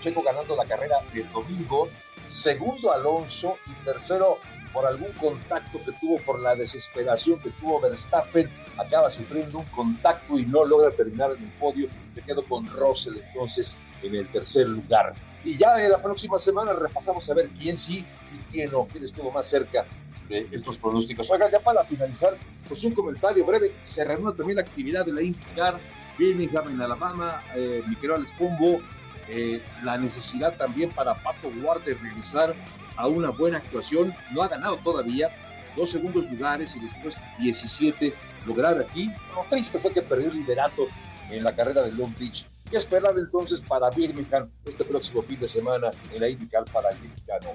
Checo 0.00 0.22
ganando 0.22 0.54
la 0.54 0.64
carrera 0.64 0.96
del 1.12 1.30
domingo, 1.32 1.88
segundo 2.24 2.92
Alonso 2.92 3.56
y 3.66 3.84
tercero 3.84 4.38
por 4.72 4.86
algún 4.86 5.10
contacto 5.12 5.80
que 5.84 5.92
tuvo, 5.92 6.18
por 6.18 6.40
la 6.40 6.54
desesperación 6.54 7.40
que 7.40 7.50
tuvo 7.50 7.80
Verstappen, 7.80 8.48
acaba 8.76 9.10
sufriendo 9.10 9.58
un 9.58 9.64
contacto 9.66 10.38
y 10.38 10.46
no 10.46 10.64
logra 10.64 10.90
terminar 10.90 11.32
en 11.32 11.44
el 11.44 11.50
podio. 11.52 11.88
Se 12.14 12.22
quedó 12.22 12.44
con 12.44 12.66
Russell 12.66 13.16
entonces 13.16 13.74
en 14.02 14.14
el 14.14 14.26
tercer 14.28 14.68
lugar. 14.68 15.14
Y 15.44 15.56
ya 15.56 15.82
en 15.82 15.90
la 15.90 16.02
próxima 16.02 16.36
semana 16.36 16.72
repasamos 16.72 17.28
a 17.30 17.34
ver 17.34 17.48
quién 17.58 17.76
sí 17.76 18.04
y 18.32 18.52
quién 18.52 18.70
no, 18.70 18.86
quién 18.90 19.04
estuvo 19.04 19.30
más 19.30 19.46
cerca 19.46 19.84
de 20.28 20.46
estos 20.52 20.76
pronósticos. 20.76 21.30
Oiga, 21.30 21.50
ya 21.50 21.60
para 21.60 21.84
finalizar, 21.84 22.36
pues 22.66 22.82
un 22.84 22.92
comentario 22.92 23.44
breve. 23.44 23.72
Se 23.82 24.04
reúne 24.04 24.32
también 24.32 24.56
la 24.56 24.62
actividad 24.62 25.06
de 25.06 25.12
la 25.12 25.22
IndyCar, 25.22 25.78
Birmingham 26.18 26.68
en 26.68 26.82
Alabama, 26.82 27.42
eh, 27.54 27.82
Alex 28.14 28.30
Pombo, 28.38 28.80
eh, 29.28 29.62
la 29.84 29.96
necesidad 29.96 30.56
también 30.56 30.90
para 30.90 31.14
Pato 31.14 31.50
Duarte 31.50 31.94
regresar 31.94 32.54
a 32.96 33.06
una 33.06 33.30
buena 33.30 33.58
actuación. 33.58 34.14
No 34.32 34.42
ha 34.42 34.48
ganado 34.48 34.76
todavía, 34.78 35.30
dos 35.76 35.90
segundos 35.90 36.30
lugares 36.30 36.74
y 36.74 36.80
después 36.80 37.14
17 37.38 38.12
lograr 38.46 38.80
aquí. 38.80 39.10
Lo 39.34 39.44
triste 39.48 39.78
fue 39.78 39.92
que 39.92 40.02
perdió 40.02 40.28
el 40.28 40.38
liderato 40.38 40.88
en 41.30 41.44
la 41.44 41.54
carrera 41.54 41.82
de 41.82 41.92
Long 41.92 42.12
Beach. 42.18 42.44
¿Qué 42.70 42.76
esperar 42.76 43.14
entonces 43.16 43.60
para 43.60 43.88
Birmingham 43.90 44.50
este 44.66 44.84
próximo 44.84 45.22
fin 45.22 45.40
de 45.40 45.48
semana 45.48 45.90
en 46.12 46.20
la 46.20 46.28
IndyCar 46.28 46.64
para 46.66 46.90
el 46.90 46.98
mexicano? 47.00 47.52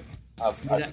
Mira, 0.68 0.92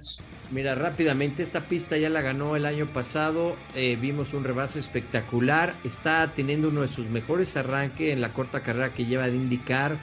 mira, 0.52 0.76
rápidamente, 0.76 1.42
esta 1.42 1.62
pista 1.62 1.98
ya 1.98 2.10
la 2.10 2.22
ganó 2.22 2.56
el 2.56 2.68
año 2.68 2.86
pasado, 2.86 3.56
eh, 3.76 3.98
vimos 4.00 4.34
un 4.34 4.44
rebase 4.44 4.80
espectacular, 4.80 5.74
está 5.84 6.32
teniendo 6.36 6.68
uno 6.68 6.82
de 6.82 6.88
sus 6.88 7.10
mejores 7.10 7.58
arranques 7.58 8.14
en 8.14 8.22
la 8.22 8.30
corta 8.30 8.62
carrera 8.62 8.94
que 8.94 9.06
lleva 9.06 9.28
de 9.28 9.36
indicar. 9.36 9.98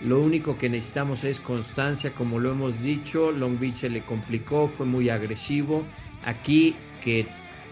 Lo 0.00 0.20
único 0.20 0.58
que 0.58 0.68
necesitamos 0.68 1.24
es 1.24 1.40
constancia, 1.40 2.12
como 2.12 2.38
lo 2.38 2.50
hemos 2.50 2.80
dicho. 2.80 3.32
Long 3.32 3.58
Beach 3.58 3.76
se 3.76 3.90
le 3.90 4.04
complicó, 4.04 4.68
fue 4.68 4.86
muy 4.86 5.08
agresivo. 5.08 5.82
Aquí 6.24 6.76
que 7.02 7.26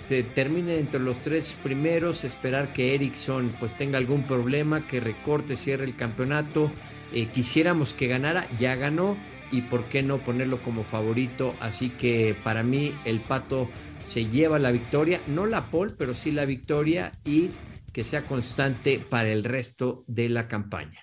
se 0.08 0.22
termine 0.22 0.78
entre 0.78 1.00
los 1.00 1.18
tres 1.18 1.54
primeros, 1.62 2.24
esperar 2.24 2.72
que 2.72 2.94
Ericsson 2.94 3.52
pues 3.58 3.72
tenga 3.74 3.98
algún 3.98 4.22
problema, 4.24 4.86
que 4.86 5.00
recorte, 5.00 5.56
cierre 5.56 5.84
el 5.84 5.96
campeonato. 5.96 6.70
Eh, 7.12 7.26
quisiéramos 7.26 7.94
que 7.94 8.08
ganara, 8.08 8.46
ya 8.58 8.74
ganó 8.74 9.16
y 9.50 9.62
por 9.62 9.84
qué 9.84 10.02
no 10.02 10.18
ponerlo 10.18 10.58
como 10.58 10.82
favorito. 10.82 11.54
Así 11.60 11.90
que 11.90 12.34
para 12.42 12.62
mí 12.62 12.94
el 13.04 13.20
Pato 13.20 13.68
se 14.06 14.24
lleva 14.26 14.58
la 14.58 14.70
victoria, 14.70 15.20
no 15.26 15.46
la 15.46 15.62
pole, 15.70 15.94
pero 15.96 16.14
sí 16.14 16.32
la 16.32 16.44
victoria 16.44 17.12
y 17.24 17.50
que 17.92 18.04
sea 18.04 18.22
constante 18.22 18.98
para 18.98 19.28
el 19.28 19.44
resto 19.44 20.04
de 20.06 20.28
la 20.28 20.48
campaña. 20.48 21.00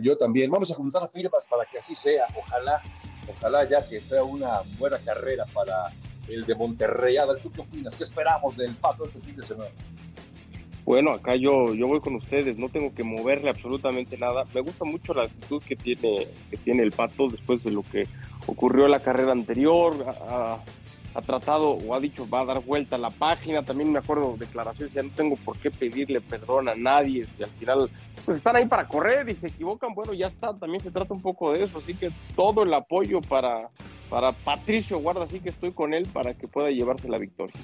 Yo 0.00 0.16
también. 0.16 0.50
Vamos 0.50 0.70
a 0.70 0.74
juntar 0.74 1.08
firmas 1.10 1.44
para 1.48 1.64
que 1.64 1.78
así 1.78 1.94
sea. 1.94 2.26
Ojalá, 2.36 2.82
ojalá 3.28 3.68
ya 3.68 3.86
que 3.88 4.00
sea 4.00 4.24
una 4.24 4.62
buena 4.78 4.98
carrera 4.98 5.44
para 5.54 5.92
el 6.28 6.44
de 6.44 6.54
Monterrey. 6.54 7.16
Adal, 7.16 7.38
¿tú 7.40 7.50
qué 7.50 7.60
opinas? 7.60 7.94
¿Qué 7.94 8.04
esperamos 8.04 8.56
del 8.56 8.74
Pato 8.74 9.04
este 9.04 9.20
fin 9.20 9.36
de 9.36 9.42
semana? 9.42 9.70
Bueno, 10.86 11.10
acá 11.10 11.34
yo, 11.34 11.74
yo 11.74 11.88
voy 11.88 11.98
con 11.98 12.14
ustedes, 12.14 12.56
no 12.58 12.68
tengo 12.68 12.94
que 12.94 13.02
moverle 13.02 13.50
absolutamente 13.50 14.16
nada. 14.16 14.44
Me 14.54 14.60
gusta 14.60 14.84
mucho 14.84 15.14
la 15.14 15.24
actitud 15.24 15.60
que 15.60 15.74
tiene, 15.74 16.28
que 16.48 16.56
tiene 16.58 16.84
el 16.84 16.92
Pato 16.92 17.26
después 17.26 17.62
de 17.64 17.72
lo 17.72 17.82
que 17.82 18.06
ocurrió 18.46 18.84
en 18.84 18.92
la 18.92 19.00
carrera 19.00 19.32
anterior. 19.32 19.94
Ha, 20.30 20.60
tratado 21.26 21.70
o 21.70 21.94
ha 21.94 21.98
dicho 21.98 22.28
va 22.28 22.42
a 22.42 22.44
dar 22.44 22.62
vuelta 22.62 22.94
a 22.94 22.98
la 23.00 23.10
página. 23.10 23.64
También 23.64 23.90
me 23.90 23.98
acuerdo 23.98 24.36
declaraciones, 24.38 24.94
ya 24.94 25.02
no 25.02 25.10
tengo 25.10 25.34
por 25.36 25.58
qué 25.58 25.72
pedirle 25.72 26.20
perdón 26.20 26.68
a 26.68 26.76
nadie. 26.76 27.26
Y 27.36 27.42
al 27.42 27.50
final, 27.50 27.90
pues 28.24 28.36
están 28.36 28.54
ahí 28.54 28.66
para 28.66 28.86
correr 28.86 29.28
y 29.28 29.34
se 29.34 29.48
equivocan. 29.48 29.92
Bueno, 29.92 30.12
ya 30.12 30.28
está, 30.28 30.54
también 30.54 30.84
se 30.84 30.92
trata 30.92 31.12
un 31.12 31.22
poco 31.22 31.52
de 31.52 31.64
eso. 31.64 31.78
Así 31.78 31.94
que 31.94 32.12
todo 32.36 32.62
el 32.62 32.72
apoyo 32.72 33.20
para, 33.22 33.70
para 34.08 34.32
Patricio 34.32 34.98
Guarda, 34.98 35.24
así 35.24 35.40
que 35.40 35.50
estoy 35.50 35.72
con 35.72 35.94
él 35.94 36.08
para 36.12 36.34
que 36.34 36.48
pueda 36.48 36.70
llevarse 36.70 37.08
la 37.08 37.18
victoria. 37.18 37.54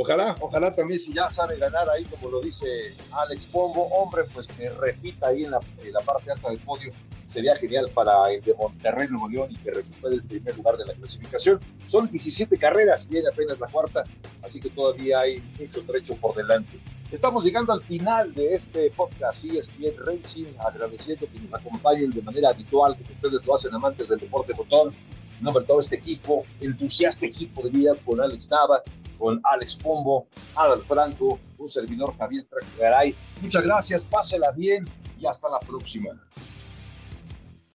Ojalá, 0.00 0.36
ojalá 0.40 0.72
también 0.72 1.00
si 1.00 1.12
ya 1.12 1.28
sabe 1.28 1.58
ganar 1.58 1.90
ahí, 1.90 2.04
como 2.04 2.30
lo 2.30 2.40
dice 2.40 2.94
Alex 3.10 3.44
Pombo, 3.46 3.88
hombre, 3.88 4.22
pues 4.32 4.46
que 4.46 4.70
repita 4.70 5.26
ahí 5.26 5.44
en 5.44 5.50
la, 5.50 5.58
parte 6.06 6.30
alta 6.30 6.50
del 6.50 6.60
podio. 6.60 6.92
Sería 7.24 7.54
genial 7.56 7.90
para 7.92 8.30
el 8.30 8.40
de 8.40 8.54
Monterrey, 8.54 9.08
Nuevo 9.10 9.28
León 9.28 9.48
y 9.50 9.56
que 9.56 9.72
recupere 9.72 10.14
el 10.14 10.22
primer 10.22 10.56
lugar 10.56 10.76
de 10.76 10.86
la 10.86 10.94
clasificación. 10.94 11.58
Son 11.86 12.08
17 12.08 12.56
carreras, 12.56 13.08
viene 13.08 13.28
apenas 13.32 13.58
la 13.58 13.66
cuarta, 13.66 14.04
así 14.42 14.60
que 14.60 14.70
todavía 14.70 15.18
hay 15.18 15.42
mucho 15.58 15.82
trecho 15.82 16.14
por 16.14 16.36
delante. 16.36 16.78
Estamos 17.10 17.42
llegando 17.42 17.72
al 17.72 17.82
final 17.82 18.32
de 18.34 18.54
este 18.54 18.90
podcast 18.92 19.44
ESPN 19.44 19.96
Racing, 20.04 20.44
agradeciendo 20.64 21.26
que 21.26 21.40
nos 21.40 21.54
acompañen 21.54 22.10
de 22.10 22.22
manera 22.22 22.50
habitual, 22.50 22.96
que 22.96 23.12
ustedes 23.14 23.44
lo 23.44 23.54
hacen 23.54 23.74
amantes 23.74 24.08
del 24.08 24.20
deporte 24.20 24.52
botón, 24.52 24.94
nombre 25.40 25.64
todo 25.64 25.78
este 25.78 25.96
equipo, 25.96 26.44
entusiasta 26.60 27.26
equipo 27.26 27.62
de 27.62 27.70
vida 27.70 27.92
con 28.04 28.20
Alex 28.20 28.48
Nava, 28.48 28.82
con 29.18 29.40
Alex 29.44 29.74
Pombo, 29.74 30.26
Adal 30.54 30.82
Franco, 30.84 31.38
un 31.58 31.68
servidor 31.68 32.16
Javier 32.16 32.46
Garay. 32.78 33.14
Muchas 33.42 33.64
gracias, 33.64 34.02
pásela 34.02 34.50
bien 34.52 34.84
y 35.18 35.26
hasta 35.26 35.48
la 35.48 35.58
próxima. 35.60 36.10